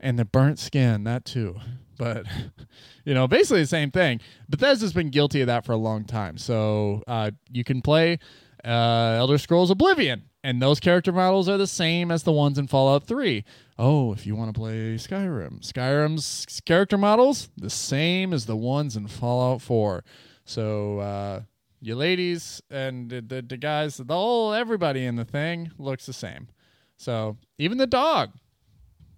And 0.00 0.18
the 0.18 0.24
burnt 0.24 0.58
skin, 0.58 1.04
that 1.04 1.24
too 1.24 1.60
but 1.98 2.26
you 3.04 3.14
know, 3.14 3.26
basically 3.26 3.60
the 3.60 3.66
same 3.66 3.90
thing. 3.90 4.20
Bethesda's 4.48 4.92
been 4.92 5.10
guilty 5.10 5.40
of 5.40 5.46
that 5.46 5.64
for 5.64 5.72
a 5.72 5.76
long 5.76 6.04
time. 6.04 6.38
So 6.38 7.02
uh, 7.06 7.30
you 7.50 7.64
can 7.64 7.82
play 7.82 8.18
uh, 8.66 9.14
Elder 9.18 9.38
Scrolls 9.38 9.70
Oblivion, 9.70 10.24
and 10.42 10.60
those 10.60 10.80
character 10.80 11.12
models 11.12 11.48
are 11.48 11.56
the 11.56 11.66
same 11.66 12.10
as 12.10 12.24
the 12.24 12.32
ones 12.32 12.58
in 12.58 12.66
Fallout 12.66 13.06
3. 13.06 13.44
Oh, 13.78 14.12
if 14.12 14.26
you 14.26 14.34
want 14.34 14.52
to 14.52 14.58
play 14.58 14.96
Skyrim, 14.96 15.60
Skyrim's 15.60 16.60
character 16.64 16.98
models 16.98 17.48
the 17.56 17.70
same 17.70 18.32
as 18.32 18.46
the 18.46 18.56
ones 18.56 18.96
in 18.96 19.06
Fallout 19.06 19.62
4. 19.62 20.02
So 20.44 20.98
uh, 20.98 21.40
you 21.80 21.94
ladies 21.94 22.62
and 22.70 23.10
the, 23.10 23.20
the, 23.20 23.42
the 23.42 23.56
guys, 23.56 23.98
the 23.98 24.14
whole 24.14 24.52
everybody 24.52 25.04
in 25.04 25.16
the 25.16 25.24
thing 25.24 25.70
looks 25.78 26.06
the 26.06 26.12
same. 26.12 26.48
So 26.96 27.36
even 27.58 27.78
the 27.78 27.86
dog. 27.86 28.30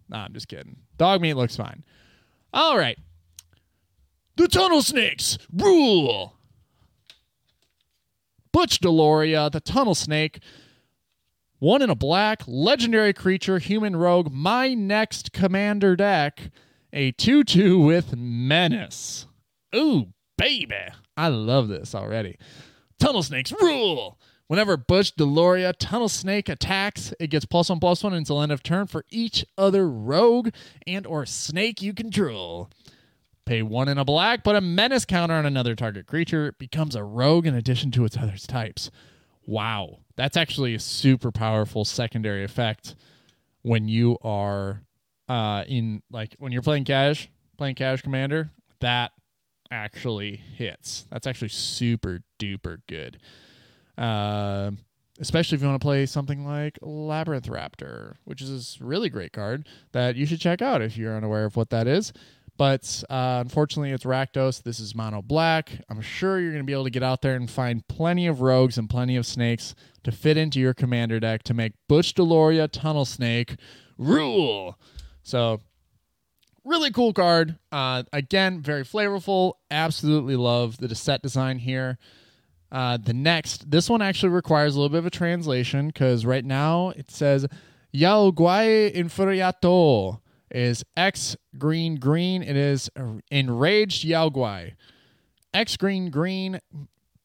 Nah, 0.08 0.24
I'm 0.24 0.32
just 0.32 0.48
kidding. 0.48 0.76
Dogmeat 0.98 1.36
looks 1.36 1.56
fine. 1.56 1.84
All 2.52 2.78
right. 2.78 2.98
The 4.36 4.48
Tunnel 4.48 4.82
Snakes 4.82 5.38
rule. 5.52 6.37
Butch 8.58 8.80
Deloria, 8.80 9.52
the 9.52 9.60
Tunnel 9.60 9.94
Snake, 9.94 10.40
one 11.60 11.80
in 11.80 11.90
a 11.90 11.94
black, 11.94 12.42
legendary 12.48 13.12
creature, 13.12 13.60
human 13.60 13.94
rogue, 13.94 14.32
my 14.32 14.74
next 14.74 15.32
commander 15.32 15.94
deck, 15.94 16.50
a 16.92 17.12
2 17.12 17.44
2 17.44 17.78
with 17.78 18.16
menace. 18.16 19.26
Ooh, 19.76 20.06
baby. 20.36 20.74
I 21.16 21.28
love 21.28 21.68
this 21.68 21.94
already. 21.94 22.36
Tunnel 22.98 23.22
Snakes 23.22 23.52
rule. 23.62 24.18
Whenever 24.48 24.76
Butch 24.76 25.14
Deloria 25.14 25.72
Tunnel 25.78 26.08
Snake 26.08 26.48
attacks, 26.48 27.14
it 27.20 27.28
gets 27.28 27.44
plus 27.44 27.68
one 27.68 27.78
plus 27.78 28.02
one 28.02 28.12
until 28.12 28.42
end 28.42 28.50
of 28.50 28.64
turn 28.64 28.88
for 28.88 29.04
each 29.08 29.46
other 29.56 29.88
rogue 29.88 30.48
and 30.84 31.06
or 31.06 31.24
snake 31.24 31.80
you 31.80 31.94
control. 31.94 32.70
Pay 33.48 33.62
one 33.62 33.88
in 33.88 33.96
a 33.96 34.04
black, 34.04 34.44
put 34.44 34.56
a 34.56 34.60
menace 34.60 35.06
counter 35.06 35.32
on 35.32 35.46
another 35.46 35.74
target 35.74 36.06
creature. 36.06 36.48
It 36.48 36.58
becomes 36.58 36.94
a 36.94 37.02
rogue 37.02 37.46
in 37.46 37.54
addition 37.54 37.90
to 37.92 38.04
its 38.04 38.14
other 38.14 38.36
types. 38.36 38.90
Wow. 39.46 40.00
That's 40.16 40.36
actually 40.36 40.74
a 40.74 40.78
super 40.78 41.32
powerful 41.32 41.86
secondary 41.86 42.44
effect 42.44 42.94
when 43.62 43.88
you 43.88 44.18
are 44.22 44.82
uh 45.30 45.64
in 45.66 46.02
like 46.10 46.36
when 46.38 46.52
you're 46.52 46.60
playing 46.60 46.84
cash, 46.84 47.30
playing 47.56 47.76
cash 47.76 48.02
commander, 48.02 48.50
that 48.80 49.12
actually 49.70 50.36
hits. 50.36 51.06
That's 51.10 51.26
actually 51.26 51.48
super 51.48 52.20
duper 52.38 52.82
good. 52.86 53.18
Uh, 53.96 54.72
especially 55.20 55.56
if 55.56 55.62
you 55.62 55.68
want 55.68 55.80
to 55.80 55.84
play 55.84 56.04
something 56.04 56.46
like 56.46 56.78
Labyrinth 56.82 57.48
Raptor, 57.48 58.16
which 58.24 58.42
is 58.42 58.76
a 58.78 58.84
really 58.84 59.08
great 59.08 59.32
card 59.32 59.66
that 59.92 60.16
you 60.16 60.26
should 60.26 60.38
check 60.38 60.60
out 60.60 60.82
if 60.82 60.98
you're 60.98 61.16
unaware 61.16 61.46
of 61.46 61.56
what 61.56 61.70
that 61.70 61.86
is. 61.86 62.12
But 62.58 63.04
uh, 63.08 63.38
unfortunately, 63.40 63.92
it's 63.92 64.04
Rakdos. 64.04 64.64
This 64.64 64.80
is 64.80 64.92
mono 64.92 65.22
black. 65.22 65.80
I'm 65.88 66.00
sure 66.00 66.40
you're 66.40 66.50
going 66.50 66.64
to 66.64 66.66
be 66.66 66.72
able 66.72 66.84
to 66.84 66.90
get 66.90 67.04
out 67.04 67.22
there 67.22 67.36
and 67.36 67.48
find 67.48 67.86
plenty 67.86 68.26
of 68.26 68.40
rogues 68.40 68.76
and 68.76 68.90
plenty 68.90 69.16
of 69.16 69.24
snakes 69.24 69.76
to 70.02 70.10
fit 70.10 70.36
into 70.36 70.58
your 70.58 70.74
commander 70.74 71.20
deck 71.20 71.44
to 71.44 71.54
make 71.54 71.74
Butch 71.88 72.14
Deloria 72.14 72.68
Tunnel 72.70 73.04
Snake 73.04 73.54
rule. 73.96 74.76
So, 75.22 75.60
really 76.64 76.90
cool 76.90 77.12
card. 77.12 77.56
Uh, 77.70 78.02
again, 78.12 78.60
very 78.60 78.82
flavorful. 78.82 79.52
Absolutely 79.70 80.34
love 80.34 80.78
the 80.78 80.92
set 80.96 81.22
design 81.22 81.60
here. 81.60 81.96
Uh, 82.72 82.96
the 82.96 83.14
next, 83.14 83.70
this 83.70 83.88
one 83.88 84.02
actually 84.02 84.30
requires 84.30 84.74
a 84.74 84.80
little 84.80 84.90
bit 84.90 84.98
of 84.98 85.06
a 85.06 85.10
translation 85.10 85.86
because 85.86 86.26
right 86.26 86.44
now 86.44 86.90
it 86.90 87.08
says 87.08 87.46
Yao 87.92 88.32
Guai 88.32 88.92
Infuriato 88.92 90.20
is 90.50 90.84
X 90.96 91.36
green 91.56 91.96
green. 91.96 92.42
It 92.42 92.56
is 92.56 92.90
enraged 93.30 94.04
Yao 94.04 94.28
Guai. 94.28 94.74
X 95.54 95.76
green 95.76 96.10
green 96.10 96.60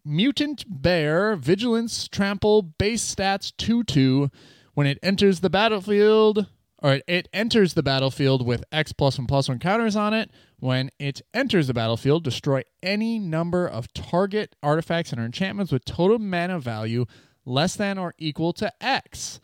mutant 0.06 0.66
bear 0.68 1.36
vigilance 1.36 2.08
trample 2.08 2.62
base 2.62 3.16
stats 3.16 3.54
2 3.58 3.84
2 3.84 4.30
when 4.74 4.88
it 4.88 5.00
enters 5.02 5.40
the 5.40 5.50
battlefield 5.50 6.48
or 6.84 7.00
it 7.08 7.30
enters 7.32 7.74
the 7.74 7.82
battlefield 7.82 8.46
with 8.46 8.66
X 8.72 8.92
plus 8.92 9.18
one 9.18 9.26
plus 9.26 9.48
one 9.48 9.58
counters 9.58 9.96
on 9.96 10.14
it. 10.14 10.30
When 10.60 10.92
it 11.00 11.22
enters 11.34 11.68
the 11.68 11.74
battlefield, 11.74 12.26
destroy 12.26 12.64
any 12.82 13.20
number 13.20 13.66
of 13.66 13.92
target 13.94 14.56
artifacts 14.62 15.14
and 15.14 15.22
enchantments 15.22 15.72
with 15.72 15.86
total 15.86 16.20
mana 16.20 16.60
value 16.60 17.06
less 17.46 17.76
than 17.76 17.98
or 17.98 18.14
equal 18.18 18.52
to 18.54 18.72
X. 18.82 19.40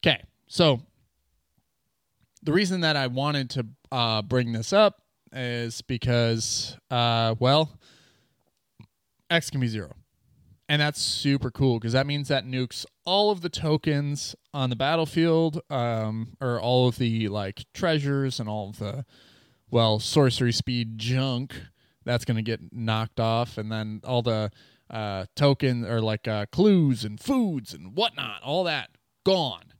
Okay, 0.00 0.22
so 0.46 0.82
the 2.42 2.52
reason 2.52 2.80
that 2.80 2.96
I 2.96 3.06
wanted 3.06 3.50
to 3.50 3.66
uh, 3.90 4.22
bring 4.22 4.52
this 4.52 4.72
up 4.72 5.02
is 5.32 5.82
because, 5.82 6.76
uh, 6.90 7.34
well, 7.38 7.78
X 9.30 9.50
can 9.50 9.60
be 9.60 9.68
zero. 9.68 9.94
And 10.70 10.82
that's 10.82 11.00
super 11.00 11.50
cool 11.50 11.78
because 11.78 11.94
that 11.94 12.06
means 12.06 12.28
that 12.28 12.44
nukes 12.44 12.84
all 13.06 13.30
of 13.30 13.40
the 13.40 13.48
tokens 13.48 14.36
on 14.52 14.68
the 14.68 14.76
battlefield, 14.76 15.62
um, 15.70 16.36
or 16.42 16.60
all 16.60 16.88
of 16.88 16.98
the 16.98 17.28
like 17.28 17.64
treasures 17.72 18.38
and 18.38 18.50
all 18.50 18.70
of 18.70 18.78
the 18.78 19.06
well 19.70 19.98
sorcery 19.98 20.52
speed 20.52 20.98
junk 20.98 21.54
that's 22.04 22.26
going 22.26 22.36
to 22.36 22.42
get 22.42 22.60
knocked 22.70 23.18
off, 23.18 23.56
and 23.56 23.72
then 23.72 24.02
all 24.04 24.20
the 24.20 24.50
uh, 24.90 25.24
token 25.34 25.86
or 25.86 26.02
like 26.02 26.28
uh, 26.28 26.44
clues 26.52 27.02
and 27.02 27.18
foods 27.18 27.72
and 27.72 27.96
whatnot, 27.96 28.42
all 28.42 28.64
that 28.64 28.90
gone. 29.24 29.72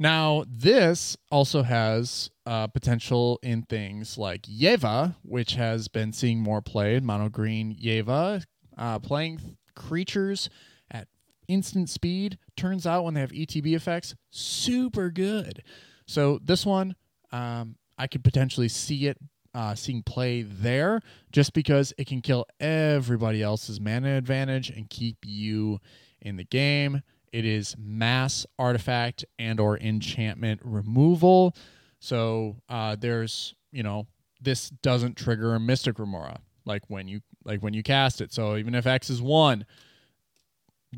Now, 0.00 0.44
this 0.46 1.16
also 1.30 1.62
has 1.62 2.30
uh, 2.46 2.68
potential 2.68 3.40
in 3.42 3.62
things 3.62 4.16
like 4.16 4.42
Yeva, 4.42 5.16
which 5.22 5.54
has 5.54 5.88
been 5.88 6.12
seeing 6.12 6.38
more 6.38 6.62
play. 6.62 7.00
Mono 7.00 7.28
green 7.28 7.74
Yeva 7.74 8.44
uh, 8.76 9.00
playing 9.00 9.56
creatures 9.74 10.48
at 10.90 11.08
instant 11.48 11.90
speed 11.90 12.38
turns 12.56 12.86
out 12.86 13.04
when 13.04 13.14
they 13.14 13.20
have 13.20 13.32
ETB 13.32 13.74
effects, 13.74 14.14
super 14.30 15.10
good. 15.10 15.64
So 16.06 16.38
this 16.44 16.64
one, 16.64 16.94
um, 17.32 17.74
I 17.98 18.06
could 18.06 18.22
potentially 18.22 18.68
see 18.68 19.08
it 19.08 19.18
uh, 19.52 19.74
seeing 19.74 20.02
play 20.04 20.42
there 20.42 21.00
just 21.32 21.52
because 21.52 21.92
it 21.98 22.06
can 22.06 22.20
kill 22.20 22.46
everybody 22.60 23.42
else's 23.42 23.80
mana 23.80 24.16
advantage 24.16 24.70
and 24.70 24.88
keep 24.88 25.16
you 25.24 25.80
in 26.20 26.36
the 26.36 26.44
game. 26.44 27.02
It 27.32 27.44
is 27.44 27.76
mass 27.78 28.46
artifact 28.58 29.24
and 29.38 29.60
or 29.60 29.78
enchantment 29.78 30.60
removal. 30.64 31.54
So 32.00 32.56
uh, 32.68 32.96
there's 32.96 33.54
you 33.72 33.82
know 33.82 34.06
this 34.40 34.70
doesn't 34.70 35.16
trigger 35.16 35.54
a 35.54 35.60
Mystic 35.60 35.98
Remora 35.98 36.40
like 36.64 36.82
when 36.88 37.08
you 37.08 37.20
like 37.44 37.60
when 37.60 37.74
you 37.74 37.82
cast 37.82 38.20
it. 38.20 38.32
So 38.32 38.56
even 38.56 38.74
if 38.74 38.86
X 38.86 39.10
is 39.10 39.20
one, 39.20 39.66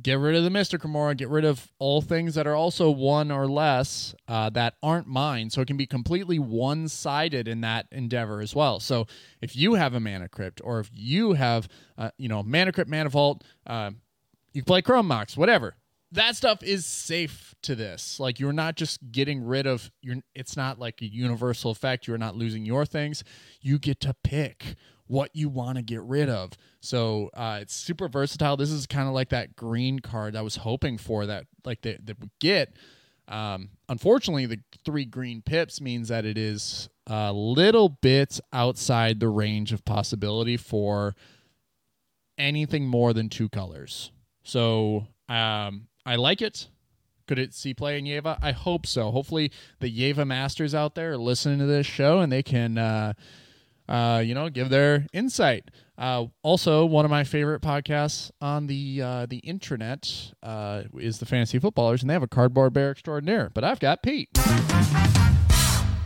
get 0.03 0.19
rid 0.19 0.37
of 0.37 0.45
the 0.45 0.51
Mystic 0.51 0.85
Remora, 0.85 1.15
get 1.15 1.29
rid 1.29 1.45
of 1.45 1.73
all 1.79 2.03
things 2.03 2.35
that 2.35 2.47
are 2.47 2.55
also 2.55 2.91
one 2.91 3.31
or 3.31 3.47
less 3.47 4.15
uh, 4.29 4.51
that 4.51 4.75
aren't 4.83 5.07
mine. 5.07 5.49
So 5.49 5.63
it 5.63 5.67
can 5.67 5.77
be 5.77 5.87
completely 5.87 6.39
one 6.39 6.89
sided 6.89 7.49
in 7.49 7.63
that 7.63 7.87
endeavor 7.91 8.41
as 8.41 8.55
well. 8.55 8.81
So 8.81 9.07
if 9.41 9.57
you 9.57 9.75
have 9.75 9.95
a 9.95 10.01
Mana 10.01 10.29
Crypt 10.29 10.61
or 10.63 10.81
if 10.81 10.91
you 10.93 11.33
have, 11.33 11.69
uh, 11.97 12.11
you 12.19 12.29
know, 12.29 12.43
Mana 12.43 12.73
Crypt, 12.73 12.91
Mana 12.91 13.09
Vault, 13.09 13.43
uh, 13.67 13.93
you 14.53 14.63
play 14.63 14.83
Chrome 14.83 15.07
Mox, 15.07 15.37
whatever. 15.37 15.77
That 16.13 16.35
stuff 16.35 16.63
is 16.63 16.87
safe 16.87 17.55
to 17.63 17.75
this. 17.75 18.19
Like 18.19 18.41
you're 18.41 18.53
not 18.53 18.77
just 18.77 18.99
getting 19.13 19.45
rid 19.45 19.67
of 19.67 19.91
your. 20.03 20.17
It's 20.35 20.57
not 20.57 20.79
like 20.79 21.03
a 21.03 21.07
universal 21.07 21.71
effect. 21.71 22.07
You're 22.07 22.19
not 22.19 22.35
losing 22.37 22.67
your 22.67 22.85
things. 22.85 23.23
You 23.61 23.79
get 23.79 24.01
to 24.01 24.15
pick 24.25 24.75
what 25.07 25.31
you 25.35 25.49
want 25.49 25.77
to 25.77 25.83
get 25.83 26.03
rid 26.03 26.29
of. 26.29 26.53
So 26.81 27.31
uh, 27.35 27.59
it's 27.63 27.75
super 27.75 28.09
versatile. 28.09 28.57
This 28.57 28.71
is 28.71 28.87
kind 28.87 29.09
of 29.09 29.15
like 29.15 29.31
that 29.31 29.57
green 29.57 29.99
card 29.99 30.37
I 30.37 30.43
was 30.43 30.57
hoping 30.57 30.99
for 30.99 31.27
that 31.27 31.47
like 31.65 31.83
that, 31.83 32.07
that 32.07 32.21
we 32.21 32.31
get. 32.41 32.77
Um, 33.27 33.71
unfortunately, 33.89 34.47
the 34.47 34.61
three 34.85 35.05
green 35.05 35.43
pips 35.43 35.81
means 35.81 36.09
that 36.09 36.25
it 36.25 36.39
is 36.39 36.89
a 37.07 37.33
little 37.33 37.89
bit 37.89 38.41
outside 38.53 39.21
the 39.21 39.29
range 39.29 39.73
of 39.73 39.85
possibility 39.85 40.57
for 40.57 41.15
anything 42.39 42.87
more 42.87 43.13
than 43.13 43.29
two 43.29 43.49
colors. 43.49 44.13
So 44.43 45.07
um, 45.29 45.89
I 46.11 46.17
like 46.17 46.43
it. 46.43 46.67
Could 47.29 47.39
it 47.39 47.55
see 47.55 47.73
play 47.73 47.97
in 47.97 48.05
Yeva? 48.05 48.37
I 48.43 48.51
hope 48.51 48.85
so. 48.85 49.13
Hopefully, 49.13 49.53
the 49.79 49.89
Yeva 49.89 50.27
masters 50.27 50.75
out 50.75 50.97
there 50.97 51.13
are 51.13 51.17
listening 51.17 51.61
to 51.61 51.67
this 51.67 51.87
show 51.87 52.19
and 52.19 52.33
they 52.33 52.43
can. 52.43 52.77
Uh, 52.77 53.13
uh, 53.89 54.23
you 54.25 54.35
know, 54.35 54.49
give 54.49 54.71
their 54.71 55.07
insight. 55.13 55.69
Uh, 55.99 56.27
also, 56.43 56.85
one 56.85 57.05
of 57.05 57.11
my 57.11 57.25
favorite 57.25 57.61
podcasts 57.61 58.31
on 58.41 58.69
the 58.69 59.03
uh, 59.03 59.27
the 59.27 59.41
intranet 59.41 60.33
uh, 60.45 60.85
is 60.97 61.19
the 61.19 61.27
Fantasy 61.27 61.59
Footballers, 61.59 62.01
and 62.01 62.09
they 62.09 62.15
have 62.15 62.23
a 62.23 62.29
cardboard 62.29 62.73
bear 62.73 62.93
extraordinaire. 62.93 63.51
But 63.53 63.65
I've 63.65 63.81
got 63.81 64.01
Pete, 64.01 64.29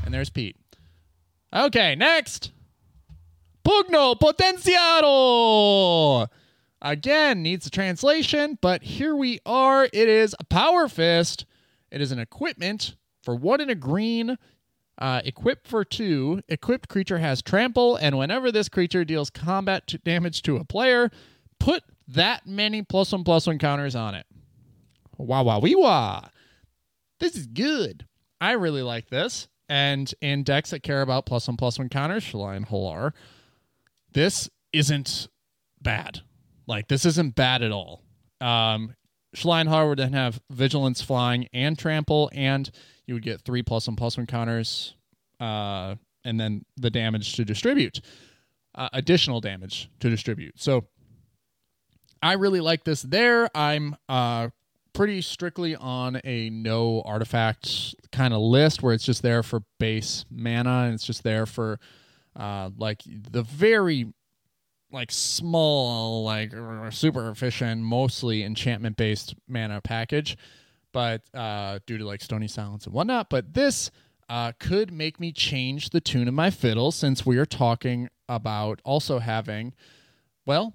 and 0.03 0.15
there's 0.15 0.31
Pete. 0.31 0.57
Okay, 1.53 1.95
next, 1.95 2.53
Pugno 3.63 4.19
Potenciado. 4.19 6.27
Again, 6.85 7.43
needs 7.43 7.67
a 7.67 7.71
translation, 7.71 8.59
but 8.61 8.83
here 8.83 9.17
we 9.17 9.41
are. 9.47 9.85
It 9.85 9.95
is 9.95 10.37
a 10.39 10.45
power 10.45 10.87
fist. 10.87 11.47
It 11.91 12.03
is 12.03 12.13
an 12.13 12.19
equipment 12.19 12.97
for 13.23 13.35
one 13.35 13.63
in 13.63 13.71
a 13.71 13.75
green 13.75 14.37
uh, 14.99 15.23
equipped 15.25 15.67
for 15.67 15.83
two, 15.83 16.43
equipped 16.47 16.91
creature 16.91 17.19
has 17.19 17.41
trample, 17.41 17.97
and 17.97 18.19
whenever 18.19 18.53
this 18.53 18.69
creature 18.69 19.05
deals 19.05 19.31
combat 19.31 19.87
to 19.89 19.99
damage 19.99 20.43
to 20.43 20.57
a 20.57 20.65
player, 20.65 21.11
put 21.59 21.83
that 22.07 22.47
many 22.47 22.83
plus 22.83 23.13
one 23.13 23.25
plus 23.25 23.47
one 23.47 23.59
counters 23.59 23.97
on 23.97 24.15
it. 24.15 24.27
Wow, 25.17 25.45
wow, 25.45 25.61
wee 25.61 25.75
wah. 25.75 26.29
This 27.19 27.35
is 27.35 27.47
good. 27.47 28.07
I 28.41 28.53
really 28.53 28.83
like 28.83 29.09
this. 29.09 29.49
And 29.71 30.13
in 30.21 30.43
decks 30.43 30.71
that 30.71 30.83
care 30.83 31.01
about 31.01 31.25
plus 31.25 31.49
one 31.49 31.57
plus 31.57 31.79
one 31.79 31.89
counters, 31.89 32.23
Shalai 32.23 32.63
Hallar, 32.69 33.13
this 34.13 34.51
isn't 34.73 35.29
bad. 35.81 36.21
Like, 36.67 36.89
this 36.89 37.05
isn't 37.05 37.35
bad 37.35 37.63
at 37.63 37.73
all. 37.73 38.03
Um, 38.41 38.95
Hallar 39.35 39.89
would 39.89 39.99
then 39.99 40.13
have 40.13 40.41
vigilance, 40.51 41.03
flying, 41.03 41.49
and 41.53 41.79
trample, 41.79 42.31
and 42.33 42.71
you 43.07 43.15
would 43.15 43.23
get 43.23 43.43
three 43.43 43.63
plus 43.63 43.87
one 43.87 43.97
plus 43.97 44.17
one 44.17 44.27
counters, 44.27 44.95
uh, 45.41 45.97
and 46.25 46.39
then 46.39 46.65
the 46.77 46.91
damage 46.91 47.35
to 47.35 47.45
distribute, 47.45 48.01
uh, 48.75 48.89
additional 48.93 49.41
damage 49.41 49.91
to 50.01 50.09
distribute. 50.09 50.55
So 50.61 50.87
I 52.23 52.35
really 52.35 52.61
like 52.61 52.85
this. 52.85 53.03
There, 53.03 53.49
I'm 53.55 53.97
uh, 54.09 54.49
pretty 54.95 55.21
strictly 55.21 55.77
on 55.77 56.21
a 56.25 56.49
no 56.51 57.03
artifact 57.05 57.95
kind 58.13 58.33
of 58.33 58.41
list 58.41 58.83
where 58.83 58.95
it's 58.95 59.05
just 59.05 59.23
there 59.23 59.43
for 59.43 59.61
base 59.79 60.25
mana 60.31 60.85
and 60.85 60.95
it's 60.95 61.05
just 61.05 61.23
there 61.23 61.45
for 61.45 61.79
uh, 62.37 62.71
like 62.79 63.03
the 63.05 63.43
very 63.43 64.07
like 64.95 65.13
small 65.13 66.25
like 66.25 66.53
super 66.91 67.29
efficient 67.31 67.83
mostly 67.83 68.43
enchantment 68.43 68.97
based 68.97 69.35
mana 69.49 69.81
package 69.81 70.37
but 70.95 71.23
uh, 71.35 71.81
due 71.87 71.99
to 71.99 72.07
like 72.07 72.23
stony 72.23 72.49
silence 72.49 72.87
and 72.87 72.95
whatnot. 72.95 73.29
But 73.29 73.53
this 73.53 73.91
uh, 74.31 74.53
could 74.59 74.91
make 74.91 75.21
me 75.21 75.33
change 75.33 75.91
the 75.91 76.01
tune 76.01 76.29
of 76.29 76.33
my 76.33 76.49
fiddle 76.49 76.91
since 76.91 77.27
we 77.27 77.37
are 77.37 77.45
talking 77.45 78.09
about 78.27 78.81
also 78.85 79.19
having, 79.19 79.75
well, 80.47 80.73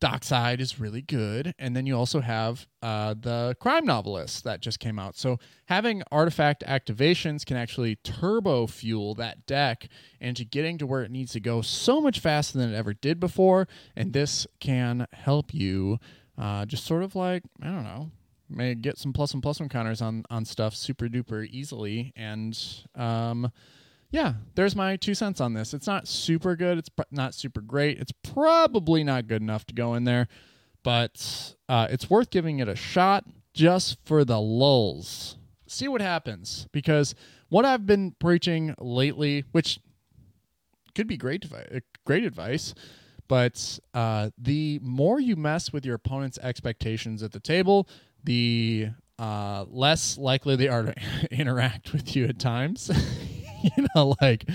Dockside 0.00 0.60
is 0.60 0.80
really 0.80 1.02
good, 1.02 1.54
and 1.58 1.76
then 1.76 1.86
you 1.86 1.96
also 1.96 2.20
have 2.20 2.66
uh, 2.82 3.14
the 3.18 3.54
Crime 3.60 3.84
Novelist 3.84 4.44
that 4.44 4.60
just 4.60 4.80
came 4.80 4.98
out. 4.98 5.16
So 5.16 5.38
having 5.66 6.02
artifact 6.10 6.64
activations 6.66 7.44
can 7.44 7.56
actually 7.56 7.96
turbo 7.96 8.66
fuel 8.66 9.14
that 9.16 9.46
deck 9.46 9.88
into 10.18 10.44
getting 10.44 10.78
to 10.78 10.86
where 10.86 11.02
it 11.02 11.10
needs 11.10 11.32
to 11.32 11.40
go 11.40 11.60
so 11.60 12.00
much 12.00 12.18
faster 12.18 12.58
than 12.58 12.72
it 12.72 12.76
ever 12.76 12.94
did 12.94 13.20
before, 13.20 13.68
and 13.94 14.12
this 14.12 14.46
can 14.58 15.06
help 15.12 15.52
you 15.52 15.98
uh, 16.38 16.64
just 16.64 16.84
sort 16.84 17.02
of 17.02 17.14
like 17.14 17.42
I 17.62 17.66
don't 17.66 17.84
know 17.84 18.10
may 18.50 18.74
get 18.74 18.98
some 18.98 19.12
plus 19.12 19.32
and 19.32 19.42
plus 19.42 19.60
one 19.60 19.68
counters 19.68 20.02
on 20.02 20.24
on 20.28 20.44
stuff 20.44 20.74
super 20.74 21.06
duper 21.06 21.46
easily. 21.46 22.12
And 22.16 22.58
um 22.94 23.52
yeah 24.10 24.34
there's 24.54 24.76
my 24.76 24.96
two 24.96 25.14
cents 25.14 25.40
on 25.40 25.54
this. 25.54 25.74
It's 25.74 25.86
not 25.86 26.08
super 26.08 26.56
good. 26.56 26.78
It's 26.78 26.88
pr- 26.88 27.02
not 27.10 27.34
super 27.34 27.60
great. 27.60 27.98
It's 27.98 28.12
probably 28.22 29.04
not 29.04 29.26
good 29.26 29.42
enough 29.42 29.66
to 29.66 29.74
go 29.74 29.94
in 29.94 30.04
there 30.04 30.28
but 30.82 31.54
uh, 31.68 31.86
it's 31.90 32.08
worth 32.08 32.30
giving 32.30 32.58
it 32.58 32.68
a 32.68 32.76
shot 32.76 33.24
just 33.52 33.98
for 34.04 34.24
the 34.24 34.40
lulls. 34.40 35.36
See 35.66 35.88
what 35.88 36.00
happens 36.00 36.66
because 36.72 37.14
what 37.48 37.64
i've 37.64 37.86
been 37.86 38.12
preaching 38.18 38.74
lately 38.80 39.44
which 39.52 39.78
could 40.96 41.06
be 41.06 41.16
great 41.16 41.44
great 42.04 42.24
advice 42.24 42.74
but 43.28 43.78
uh, 43.94 44.30
the 44.36 44.80
more 44.82 45.20
you 45.20 45.36
mess 45.36 45.72
with 45.72 45.86
your 45.86 45.94
opponent's 45.94 46.38
expectations 46.38 47.22
at 47.22 47.30
the 47.30 47.38
table 47.38 47.88
the 48.24 48.88
uh, 49.20 49.64
less 49.68 50.18
likely 50.18 50.56
they 50.56 50.66
are 50.66 50.82
to 50.84 50.94
interact 51.30 51.92
with 51.92 52.16
you 52.16 52.24
at 52.24 52.38
times. 52.38 52.90
you 53.76 53.86
know, 53.94 54.14
like 54.20 54.48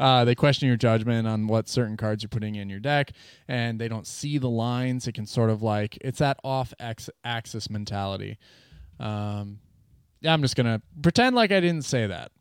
uh, 0.00 0.24
they 0.24 0.34
question 0.34 0.68
your 0.68 0.76
judgment 0.76 1.26
on 1.26 1.46
what 1.46 1.68
certain 1.68 1.96
cards 1.96 2.22
you're 2.22 2.28
putting 2.28 2.54
in 2.54 2.68
your 2.68 2.80
deck, 2.80 3.12
and 3.48 3.80
they 3.80 3.88
don't 3.88 4.06
see 4.06 4.38
the 4.38 4.50
lines. 4.50 5.06
It 5.06 5.12
can 5.12 5.26
sort 5.26 5.50
of 5.50 5.62
like 5.62 5.98
it's 6.00 6.18
that 6.18 6.38
off 6.44 6.72
axis 6.80 7.70
mentality. 7.70 8.38
Um, 8.98 9.58
yeah, 10.20 10.32
I'm 10.32 10.42
just 10.42 10.56
gonna 10.56 10.80
pretend 11.02 11.36
like 11.36 11.52
I 11.52 11.60
didn't 11.60 11.84
say 11.84 12.06
that. 12.06 12.32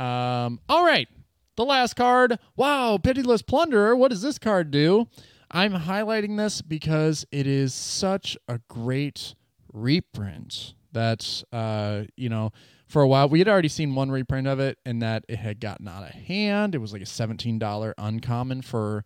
Um, 0.00 0.60
all 0.68 0.84
right, 0.84 1.08
the 1.56 1.64
last 1.64 1.94
card. 1.94 2.38
Wow, 2.56 2.98
pitiless 2.98 3.42
plunderer. 3.42 3.96
What 3.96 4.10
does 4.10 4.22
this 4.22 4.38
card 4.38 4.70
do? 4.70 5.08
I'm 5.50 5.74
highlighting 5.74 6.38
this 6.38 6.62
because 6.62 7.26
it 7.30 7.46
is 7.46 7.74
such 7.74 8.38
a 8.48 8.60
great 8.68 9.34
reprint 9.72 10.74
that 10.92 11.42
uh, 11.52 12.02
you 12.16 12.28
know 12.28 12.52
for 12.92 13.00
a 13.00 13.08
while 13.08 13.26
we 13.26 13.38
had 13.38 13.48
already 13.48 13.68
seen 13.68 13.94
one 13.94 14.10
reprint 14.10 14.46
of 14.46 14.60
it 14.60 14.76
and 14.84 15.00
that 15.00 15.24
it 15.26 15.38
had 15.38 15.60
gotten 15.60 15.88
out 15.88 16.02
of 16.02 16.10
hand. 16.10 16.74
It 16.74 16.78
was 16.78 16.92
like 16.92 17.00
a 17.00 17.06
$17 17.06 17.94
uncommon 17.96 18.60
for 18.60 19.02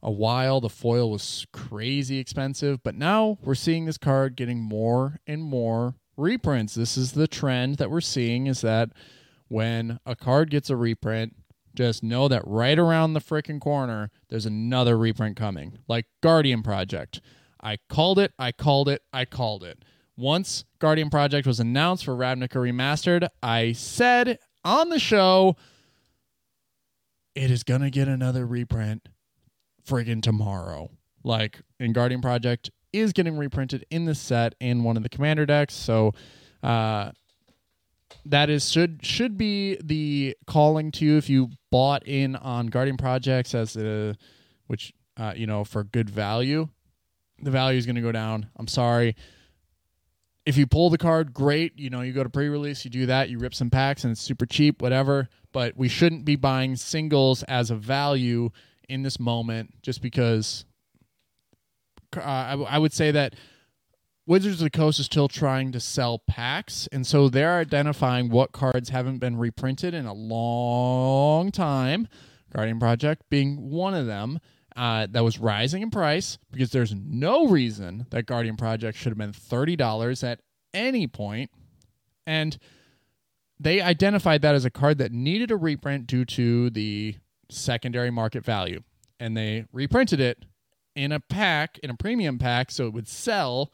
a 0.00 0.10
while. 0.12 0.60
The 0.60 0.68
foil 0.68 1.10
was 1.10 1.44
crazy 1.52 2.18
expensive 2.20 2.80
but 2.84 2.94
now 2.94 3.36
we're 3.42 3.56
seeing 3.56 3.86
this 3.86 3.98
card 3.98 4.36
getting 4.36 4.60
more 4.60 5.18
and 5.26 5.42
more 5.42 5.96
reprints. 6.16 6.76
This 6.76 6.96
is 6.96 7.12
the 7.12 7.26
trend 7.26 7.78
that 7.78 7.90
we're 7.90 8.00
seeing 8.00 8.46
is 8.46 8.60
that 8.60 8.90
when 9.48 9.98
a 10.06 10.14
card 10.14 10.48
gets 10.50 10.70
a 10.70 10.76
reprint 10.76 11.34
just 11.74 12.04
know 12.04 12.28
that 12.28 12.46
right 12.46 12.78
around 12.78 13.14
the 13.14 13.20
freaking 13.20 13.60
corner 13.60 14.10
there's 14.28 14.46
another 14.46 14.96
reprint 14.96 15.36
coming 15.36 15.78
like 15.88 16.06
guardian 16.22 16.62
project. 16.62 17.20
I 17.60 17.78
called 17.88 18.20
it, 18.20 18.32
I 18.38 18.52
called 18.52 18.88
it, 18.88 19.02
I 19.12 19.24
called 19.24 19.64
it. 19.64 19.82
Once 20.18 20.64
Guardian 20.80 21.10
Project 21.10 21.46
was 21.46 21.60
announced 21.60 22.04
for 22.04 22.12
Ravnica 22.12 22.56
Remastered, 22.56 23.28
I 23.40 23.70
said 23.70 24.40
on 24.64 24.88
the 24.88 24.98
show, 24.98 25.54
it 27.36 27.52
is 27.52 27.62
going 27.62 27.82
to 27.82 27.90
get 27.90 28.08
another 28.08 28.44
reprint 28.44 29.08
friggin' 29.88 30.20
tomorrow. 30.20 30.90
Like, 31.22 31.60
in 31.78 31.92
Guardian 31.92 32.20
Project 32.20 32.68
is 32.92 33.12
getting 33.12 33.38
reprinted 33.38 33.86
in 33.90 34.06
the 34.06 34.14
set 34.14 34.56
in 34.58 34.82
one 34.82 34.96
of 34.96 35.04
the 35.04 35.08
commander 35.08 35.46
decks. 35.46 35.74
So, 35.74 36.14
uh, 36.64 37.12
that 38.24 38.50
is 38.50 38.68
should 38.68 39.04
should 39.04 39.38
be 39.38 39.78
the 39.84 40.36
calling 40.48 40.90
to 40.92 41.04
you 41.04 41.16
if 41.16 41.30
you 41.30 41.50
bought 41.70 42.06
in 42.08 42.34
on 42.34 42.66
Guardian 42.66 42.96
Projects 42.96 43.54
as 43.54 43.76
a 43.76 44.16
which 44.66 44.92
uh, 45.16 45.34
you 45.36 45.46
know 45.46 45.62
for 45.62 45.84
good 45.84 46.10
value 46.10 46.68
the 47.40 47.50
value 47.50 47.78
is 47.78 47.86
going 47.86 47.96
to 47.96 48.02
go 48.02 48.10
down. 48.12 48.48
I'm 48.56 48.66
sorry. 48.66 49.14
If 50.48 50.56
you 50.56 50.66
pull 50.66 50.88
the 50.88 50.96
card, 50.96 51.34
great. 51.34 51.78
You 51.78 51.90
know, 51.90 52.00
you 52.00 52.14
go 52.14 52.24
to 52.24 52.30
pre-release, 52.30 52.82
you 52.82 52.90
do 52.90 53.04
that, 53.04 53.28
you 53.28 53.38
rip 53.38 53.54
some 53.54 53.68
packs, 53.68 54.02
and 54.02 54.12
it's 54.12 54.22
super 54.22 54.46
cheap, 54.46 54.80
whatever. 54.80 55.28
But 55.52 55.76
we 55.76 55.88
shouldn't 55.88 56.24
be 56.24 56.36
buying 56.36 56.74
singles 56.74 57.42
as 57.42 57.70
a 57.70 57.74
value 57.74 58.48
in 58.88 59.02
this 59.02 59.20
moment, 59.20 59.74
just 59.82 60.00
because 60.00 60.64
uh, 62.16 62.20
I, 62.20 62.54
I 62.54 62.78
would 62.78 62.94
say 62.94 63.10
that 63.10 63.34
Wizards 64.24 64.62
of 64.62 64.64
the 64.64 64.70
Coast 64.70 64.98
is 64.98 65.04
still 65.04 65.28
trying 65.28 65.70
to 65.72 65.80
sell 65.80 66.20
packs, 66.20 66.88
and 66.92 67.06
so 67.06 67.28
they're 67.28 67.58
identifying 67.58 68.30
what 68.30 68.52
cards 68.52 68.88
haven't 68.88 69.18
been 69.18 69.36
reprinted 69.36 69.92
in 69.92 70.06
a 70.06 70.14
long 70.14 71.52
time. 71.52 72.08
Guardian 72.54 72.80
Project 72.80 73.28
being 73.28 73.68
one 73.68 73.92
of 73.92 74.06
them. 74.06 74.40
Uh, 74.78 75.08
that 75.10 75.24
was 75.24 75.40
rising 75.40 75.82
in 75.82 75.90
price 75.90 76.38
because 76.52 76.70
there's 76.70 76.94
no 76.94 77.48
reason 77.48 78.06
that 78.10 78.26
Guardian 78.26 78.56
Project 78.56 78.96
should 78.96 79.10
have 79.10 79.18
been 79.18 79.32
$30 79.32 80.22
at 80.22 80.38
any 80.72 81.08
point. 81.08 81.50
And 82.28 82.56
they 83.58 83.80
identified 83.80 84.40
that 84.42 84.54
as 84.54 84.64
a 84.64 84.70
card 84.70 84.98
that 84.98 85.10
needed 85.10 85.50
a 85.50 85.56
reprint 85.56 86.06
due 86.06 86.24
to 86.26 86.70
the 86.70 87.16
secondary 87.50 88.12
market 88.12 88.44
value. 88.44 88.84
And 89.18 89.36
they 89.36 89.64
reprinted 89.72 90.20
it 90.20 90.44
in 90.94 91.10
a 91.10 91.18
pack, 91.18 91.78
in 91.82 91.90
a 91.90 91.96
premium 91.96 92.38
pack, 92.38 92.70
so 92.70 92.86
it 92.86 92.92
would 92.92 93.08
sell 93.08 93.72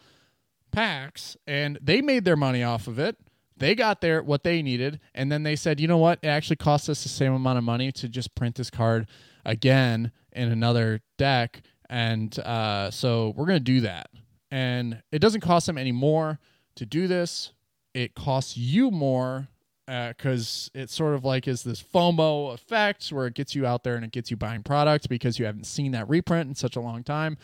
packs. 0.73 1.37
And 1.47 1.79
they 1.83 2.01
made 2.01 2.25
their 2.25 2.35
money 2.35 2.63
off 2.63 2.87
of 2.87 2.99
it. 2.99 3.19
They 3.59 3.75
got 3.75 4.01
their 4.01 4.23
what 4.23 4.43
they 4.43 4.63
needed, 4.63 5.01
and 5.15 5.31
then 5.31 5.43
they 5.43 5.55
said, 5.55 5.79
you 5.79 5.87
know 5.87 5.99
what? 5.99 6.19
It 6.23 6.29
actually 6.29 6.57
costs 6.57 6.89
us 6.89 7.03
the 7.03 7.09
same 7.09 7.35
amount 7.35 7.59
of 7.59 7.63
money 7.63 7.93
to 7.93 8.09
just 8.09 8.35
print 8.35 8.57
this 8.57 8.71
card 8.71 9.07
again 9.45 10.11
in 10.35 10.51
another 10.51 11.01
deck, 11.19 11.63
and 11.89 12.37
uh, 12.41 12.91
so 12.91 13.33
we're 13.37 13.47
gonna 13.47 13.61
do 13.61 13.81
that. 13.83 14.11
And 14.51 15.03
it 15.11 15.19
doesn't 15.19 15.41
cost 15.41 15.67
them 15.67 15.79
any 15.79 15.93
more 15.93 16.39
to 16.77 16.87
do 16.87 17.09
this. 17.09 17.53
It 17.93 18.15
costs 18.15 18.57
you 18.57 18.91
more 18.91 19.49
because 19.87 20.71
uh, 20.75 20.81
it 20.81 20.91
sort 20.91 21.15
of 21.15 21.25
like 21.25 21.47
is 21.47 21.63
this 21.63 21.83
FOMO 21.83 22.55
effect 22.55 23.09
where 23.09 23.27
it 23.27 23.35
gets 23.35 23.55
you 23.55 23.67
out 23.67 23.85
there 23.85 23.97
and 23.97 24.05
it 24.05 24.13
gets 24.13 24.31
you 24.31 24.37
buying 24.37 24.63
products 24.63 25.07
because 25.07 25.39
you 25.39 25.45
haven't 25.45 25.67
seen 25.67 25.93
that 25.93 26.09
reprint 26.09 26.49
in 26.49 26.55
such 26.55 26.77
a 26.77 26.81
long 26.81 27.03
time. 27.03 27.37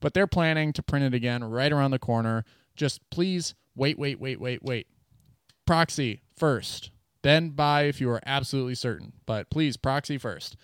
But 0.00 0.12
they're 0.12 0.26
planning 0.26 0.72
to 0.74 0.82
print 0.82 1.06
it 1.06 1.14
again 1.14 1.42
right 1.42 1.72
around 1.72 1.92
the 1.92 1.98
corner. 1.98 2.44
Just 2.74 3.00
please 3.10 3.54
wait, 3.74 3.98
wait, 3.98 4.20
wait, 4.20 4.40
wait, 4.40 4.62
wait. 4.62 4.86
Proxy 5.66 6.22
first, 6.36 6.90
then 7.22 7.50
buy 7.50 7.82
if 7.82 8.00
you 8.00 8.10
are 8.10 8.20
absolutely 8.26 8.74
certain. 8.74 9.12
But 9.24 9.50
please, 9.50 9.76
proxy 9.76 10.18
first. 10.18 10.56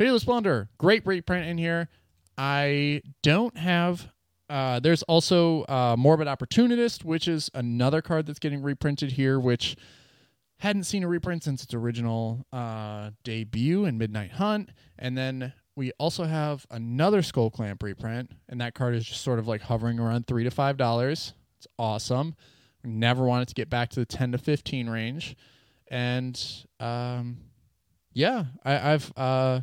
Pitiless 0.00 0.24
Plunder, 0.24 0.70
great 0.78 1.04
reprint 1.04 1.46
in 1.46 1.58
here. 1.58 1.90
I 2.38 3.02
don't 3.22 3.54
have 3.58 4.10
uh, 4.48 4.80
there's 4.80 5.02
also 5.02 5.64
uh, 5.64 5.94
Morbid 5.98 6.26
Opportunist, 6.26 7.04
which 7.04 7.28
is 7.28 7.50
another 7.52 8.00
card 8.00 8.24
that's 8.24 8.38
getting 8.38 8.62
reprinted 8.62 9.12
here, 9.12 9.38
which 9.38 9.76
hadn't 10.60 10.84
seen 10.84 11.02
a 11.02 11.06
reprint 11.06 11.44
since 11.44 11.62
its 11.62 11.74
original 11.74 12.46
uh, 12.50 13.10
debut 13.24 13.84
in 13.84 13.98
Midnight 13.98 14.30
Hunt. 14.30 14.70
And 14.98 15.18
then 15.18 15.52
we 15.76 15.92
also 15.98 16.24
have 16.24 16.66
another 16.70 17.20
Skull 17.20 17.50
Clamp 17.50 17.82
reprint, 17.82 18.30
and 18.48 18.58
that 18.62 18.72
card 18.72 18.94
is 18.94 19.04
just 19.04 19.20
sort 19.20 19.38
of 19.38 19.48
like 19.48 19.60
hovering 19.60 19.98
around 19.98 20.26
three 20.26 20.44
to 20.44 20.50
five 20.50 20.78
dollars. 20.78 21.34
It's 21.58 21.66
awesome. 21.78 22.36
never 22.82 23.26
wanted 23.26 23.48
to 23.48 23.54
get 23.54 23.68
back 23.68 23.90
to 23.90 24.00
the 24.00 24.06
ten 24.06 24.32
to 24.32 24.38
fifteen 24.38 24.88
range, 24.88 25.36
and 25.88 26.42
um, 26.80 27.36
yeah, 28.14 28.46
I, 28.64 28.92
I've 28.94 29.12
uh, 29.14 29.60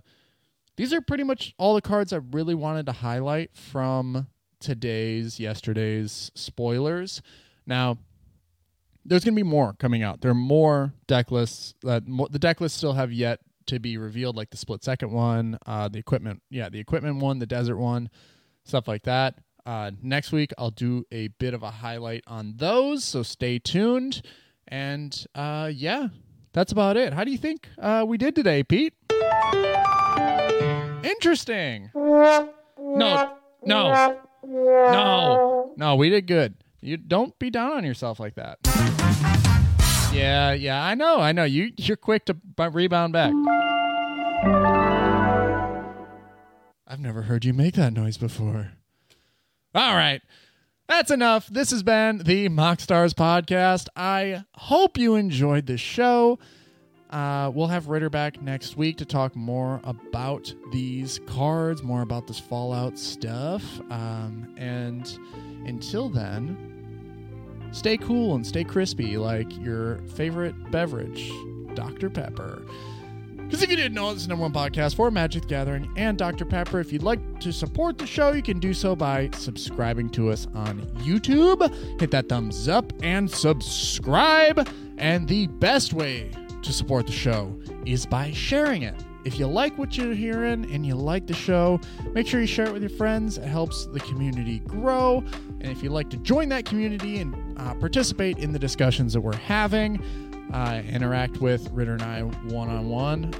these 0.77 0.93
are 0.93 1.01
pretty 1.01 1.23
much 1.23 1.53
all 1.57 1.75
the 1.75 1.81
cards 1.81 2.13
I 2.13 2.17
really 2.31 2.55
wanted 2.55 2.85
to 2.85 2.91
highlight 2.93 3.55
from 3.55 4.27
today's, 4.59 5.39
yesterday's 5.39 6.31
spoilers. 6.35 7.21
Now, 7.65 7.97
there's 9.03 9.23
going 9.23 9.33
to 9.35 9.39
be 9.39 9.47
more 9.47 9.73
coming 9.79 10.03
out. 10.03 10.21
There 10.21 10.31
are 10.31 10.35
more 10.35 10.93
deck 11.07 11.31
lists. 11.31 11.73
That 11.81 12.05
the 12.05 12.39
deck 12.39 12.61
lists 12.61 12.77
still 12.77 12.93
have 12.93 13.11
yet 13.11 13.39
to 13.67 13.79
be 13.79 13.97
revealed, 13.97 14.35
like 14.35 14.49
the 14.51 14.57
split 14.57 14.83
second 14.83 15.11
one, 15.11 15.57
uh, 15.65 15.87
the 15.87 15.99
equipment, 15.99 16.41
yeah, 16.49 16.69
the 16.69 16.79
equipment 16.79 17.17
one, 17.17 17.39
the 17.39 17.45
desert 17.45 17.77
one, 17.77 18.09
stuff 18.63 18.87
like 18.87 19.03
that. 19.03 19.39
Uh, 19.65 19.91
next 20.01 20.31
week, 20.31 20.51
I'll 20.57 20.71
do 20.71 21.05
a 21.11 21.27
bit 21.27 21.53
of 21.53 21.63
a 21.63 21.71
highlight 21.71 22.23
on 22.27 22.53
those, 22.57 23.03
so 23.03 23.23
stay 23.23 23.59
tuned. 23.59 24.21
And 24.67 25.25
uh, 25.35 25.71
yeah, 25.73 26.09
that's 26.53 26.71
about 26.71 26.97
it. 26.97 27.13
How 27.13 27.23
do 27.23 27.31
you 27.31 27.37
think 27.37 27.67
uh, 27.79 28.05
we 28.07 28.17
did 28.17 28.35
today, 28.35 28.63
Pete? 28.63 28.93
Interesting. 31.17 31.89
No, 31.95 32.53
no, 32.79 34.19
no, 34.45 35.73
no. 35.75 35.95
We 35.95 36.09
did 36.09 36.27
good. 36.27 36.53
You 36.79 36.97
don't 36.97 37.37
be 37.39 37.49
down 37.49 37.71
on 37.71 37.83
yourself 37.83 38.19
like 38.19 38.35
that. 38.35 38.59
Yeah, 40.13 40.53
yeah, 40.53 40.83
I 40.83 40.93
know, 40.93 41.19
I 41.19 41.31
know. 41.31 41.43
You 41.43 41.71
you're 41.77 41.97
quick 41.97 42.25
to 42.25 42.37
rebound 42.71 43.13
back. 43.13 43.33
I've 46.87 46.99
never 46.99 47.23
heard 47.23 47.43
you 47.45 47.53
make 47.53 47.73
that 47.75 47.93
noise 47.93 48.17
before. 48.17 48.73
All 49.73 49.95
right. 49.95 50.21
That's 50.87 51.11
enough. 51.11 51.47
This 51.47 51.71
has 51.71 51.83
been 51.83 52.19
the 52.19 52.47
Moxstars 52.47 53.13
podcast. 53.13 53.87
I 53.95 54.45
hope 54.53 54.97
you 54.97 55.15
enjoyed 55.15 55.65
the 55.65 55.77
show. 55.77 56.39
Uh, 57.09 57.51
we'll 57.53 57.67
have 57.67 57.87
Ritter 57.87 58.09
back 58.09 58.41
next 58.41 58.75
week 58.75 58.97
to 58.97 59.05
talk 59.05 59.35
more 59.35 59.79
about 59.83 60.53
these 60.71 61.19
cards, 61.25 61.81
more 61.83 62.01
about 62.01 62.27
this 62.27 62.39
Fallout 62.39 62.99
stuff. 62.99 63.63
Um, 63.89 64.53
and 64.57 65.17
until 65.65 66.09
then, 66.09 66.77
Stay 67.71 67.97
cool 67.97 68.35
and 68.35 68.47
stay 68.47 68.63
crispy 68.63 69.17
like 69.17 69.55
your 69.57 69.97
favorite 70.15 70.55
beverage, 70.71 71.31
Dr. 71.73 72.09
Pepper. 72.09 72.63
Because 73.35 73.61
if 73.61 73.69
you 73.69 73.75
didn't 73.75 73.93
know, 73.93 74.13
this 74.13 74.23
is 74.23 74.27
number 74.27 74.43
one 74.43 74.53
podcast 74.53 74.95
for 74.95 75.09
Magic 75.09 75.43
the 75.43 75.47
Gathering 75.47 75.89
and 75.95 76.17
Dr. 76.17 76.43
Pepper. 76.43 76.79
If 76.79 76.91
you'd 76.91 77.03
like 77.03 77.39
to 77.41 77.53
support 77.53 77.97
the 77.97 78.07
show, 78.07 78.33
you 78.33 78.41
can 78.41 78.59
do 78.59 78.73
so 78.73 78.95
by 78.95 79.29
subscribing 79.33 80.09
to 80.11 80.29
us 80.31 80.47
on 80.53 80.81
YouTube. 80.97 81.99
Hit 81.99 82.11
that 82.11 82.27
thumbs 82.27 82.67
up 82.67 82.91
and 83.03 83.29
subscribe. 83.29 84.67
And 84.97 85.27
the 85.27 85.47
best 85.47 85.93
way 85.93 86.31
to 86.63 86.73
support 86.73 87.05
the 87.07 87.13
show 87.13 87.57
is 87.85 88.05
by 88.05 88.31
sharing 88.31 88.83
it. 88.83 88.95
If 89.25 89.37
you 89.39 89.47
like 89.47 89.77
what 89.77 89.97
you're 89.97 90.13
hearing 90.13 90.71
and 90.71 90.85
you 90.85 90.95
like 90.95 91.27
the 91.27 91.33
show, 91.33 91.81
make 92.13 92.27
sure 92.27 92.39
you 92.39 92.47
share 92.47 92.67
it 92.67 92.73
with 92.73 92.81
your 92.81 92.89
friends. 92.89 93.37
It 93.37 93.45
helps 93.45 93.85
the 93.87 93.99
community 93.99 94.59
grow. 94.59 95.23
And 95.59 95.67
if 95.67 95.83
you'd 95.83 95.91
like 95.91 96.09
to 96.11 96.17
join 96.17 96.49
that 96.49 96.65
community 96.65 97.19
and 97.19 97.35
uh, 97.59 97.73
participate 97.75 98.37
in 98.37 98.53
the 98.53 98.59
discussions 98.59 99.13
that 99.13 99.21
we're 99.21 99.35
having, 99.35 100.01
uh, 100.53 100.81
interact 100.87 101.41
with 101.41 101.69
Ritter 101.71 101.93
and 101.93 102.01
I 102.01 102.21
one 102.21 102.69
on 102.69 102.87
one, 102.87 103.33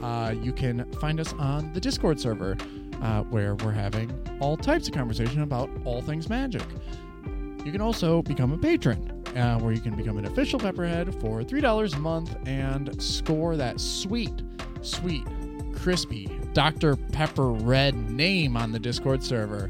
you 0.44 0.52
can 0.52 0.92
find 0.94 1.22
us 1.22 1.34
on 1.34 1.72
the 1.72 1.80
Discord 1.80 2.20
server 2.20 2.58
uh, 3.02 3.22
where 3.24 3.56
we're 3.56 3.72
having 3.72 4.12
all 4.42 4.58
types 4.58 4.88
of 4.88 4.94
conversation 4.94 5.42
about 5.42 5.70
all 5.86 6.02
things 6.02 6.28
magic. 6.28 6.64
You 7.64 7.72
can 7.72 7.82
also 7.82 8.22
become 8.22 8.52
a 8.52 8.58
patron, 8.58 9.17
uh, 9.38 9.60
where 9.60 9.72
you 9.72 9.80
can 9.80 9.96
become 9.96 10.18
an 10.18 10.26
official 10.26 10.60
Pepperhead 10.60 11.14
for 11.22 11.42
$3 11.44 11.96
a 11.96 12.00
month 12.00 12.36
and 12.46 13.02
score 13.02 13.56
that 13.56 13.80
sweet, 13.80 14.42
sweet 14.82 15.26
crispy 15.74 16.28
Dr. 16.54 16.96
Pepper 16.96 17.52
Red 17.52 17.96
name 18.10 18.58
on 18.58 18.72
the 18.72 18.80
Discord 18.80 19.24
server. 19.24 19.70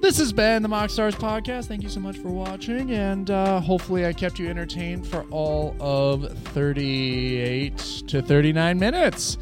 This 0.00 0.18
has 0.18 0.32
been 0.32 0.62
the 0.62 0.68
Moxstars 0.68 1.14
podcast. 1.14 1.66
Thank 1.66 1.82
you 1.82 1.88
so 1.88 2.00
much 2.00 2.16
for 2.16 2.28
watching, 2.28 2.92
and 2.92 3.30
uh, 3.30 3.60
hopefully, 3.60 4.06
I 4.06 4.12
kept 4.12 4.38
you 4.38 4.48
entertained 4.48 5.06
for 5.06 5.24
all 5.30 5.76
of 5.78 6.32
38 6.48 7.76
to 8.06 8.22
39 8.22 8.78
minutes. 8.78 9.36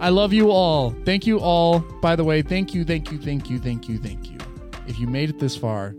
I 0.00 0.08
love 0.08 0.32
you 0.32 0.50
all. 0.50 0.90
Thank 1.04 1.26
you 1.26 1.38
all. 1.38 1.78
By 1.78 2.16
the 2.16 2.24
way, 2.24 2.42
thank 2.42 2.74
you, 2.74 2.84
thank 2.84 3.12
you, 3.12 3.18
thank 3.18 3.48
you, 3.48 3.58
thank 3.58 3.88
you, 3.88 3.98
thank 3.98 4.30
you. 4.30 4.38
If 4.86 4.98
you 4.98 5.06
made 5.06 5.30
it 5.30 5.38
this 5.38 5.56
far, 5.56 5.94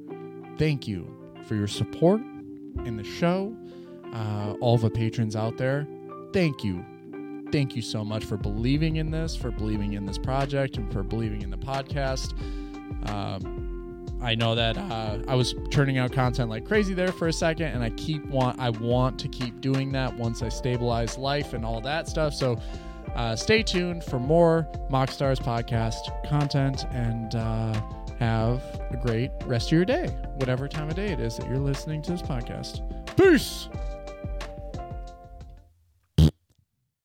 thank 0.58 0.88
you 0.88 1.15
for 1.48 1.56
your 1.56 1.68
support 1.68 2.22
in 2.86 2.98
the 2.98 3.04
show. 3.04 3.56
Uh, 4.14 4.56
all 4.62 4.78
the 4.78 4.90
patrons 4.90 5.36
out 5.36 5.58
there, 5.58 5.88
thank 6.32 6.64
you 6.64 6.86
thank 7.52 7.74
you 7.74 7.82
so 7.82 8.04
much 8.04 8.26
for 8.26 8.36
believing 8.36 8.98
in 8.98 9.12
this, 9.12 9.34
for 9.34 9.50
believing 9.50 9.94
in 9.94 10.06
this 10.06 10.18
project, 10.18 10.76
and 10.76 10.92
for 10.92 11.04
believing 11.04 11.42
in 11.42 11.50
the 11.50 11.58
podcast. 11.58 12.34
Um, 13.10 14.06
I 14.22 14.36
know 14.36 14.56
that 14.56 14.78
uh, 14.78 15.20
I 15.28 15.36
was 15.36 15.56
churning 15.70 15.98
out 15.98 16.12
content 16.12 16.50
like 16.50 16.66
crazy 16.66 16.94
there 16.94 17.12
for 17.12 17.28
a 17.28 17.34
second, 17.34 17.68
and 17.68 17.84
I 17.84 17.92
keep 17.92 18.26
want 18.26 18.60
I 18.60 18.72
want 18.72 19.20
to 19.20 19.28
keep 19.28 19.62
doing 19.62 19.92
that 19.94 20.16
once 20.18 20.42
I 20.42 20.50
stabilize 20.50 21.18
life 21.18 21.54
and 21.54 21.66
all 21.66 21.80
that 21.82 22.10
stuff. 22.10 22.34
So 22.34 22.60
uh, 23.16 23.36
stay 23.36 23.64
tuned 23.64 24.04
for 24.04 24.20
more 24.20 24.68
Moxstars 24.92 25.40
podcast 25.40 26.28
content, 26.28 26.86
and 26.92 27.36
uh, 27.36 27.82
have 28.20 28.62
a 28.92 28.98
great 28.98 29.32
rest 29.46 29.68
of 29.68 29.72
your 29.74 29.86
day, 29.86 30.08
whatever 30.36 30.68
time 30.68 30.90
of 30.90 30.96
day 30.96 31.08
it 31.08 31.20
is 31.20 31.38
that 31.38 31.48
you're 31.48 31.58
listening 31.58 32.02
to 32.04 32.12
this 32.12 32.22
podcast. 32.22 32.82
Peace. 33.18 33.70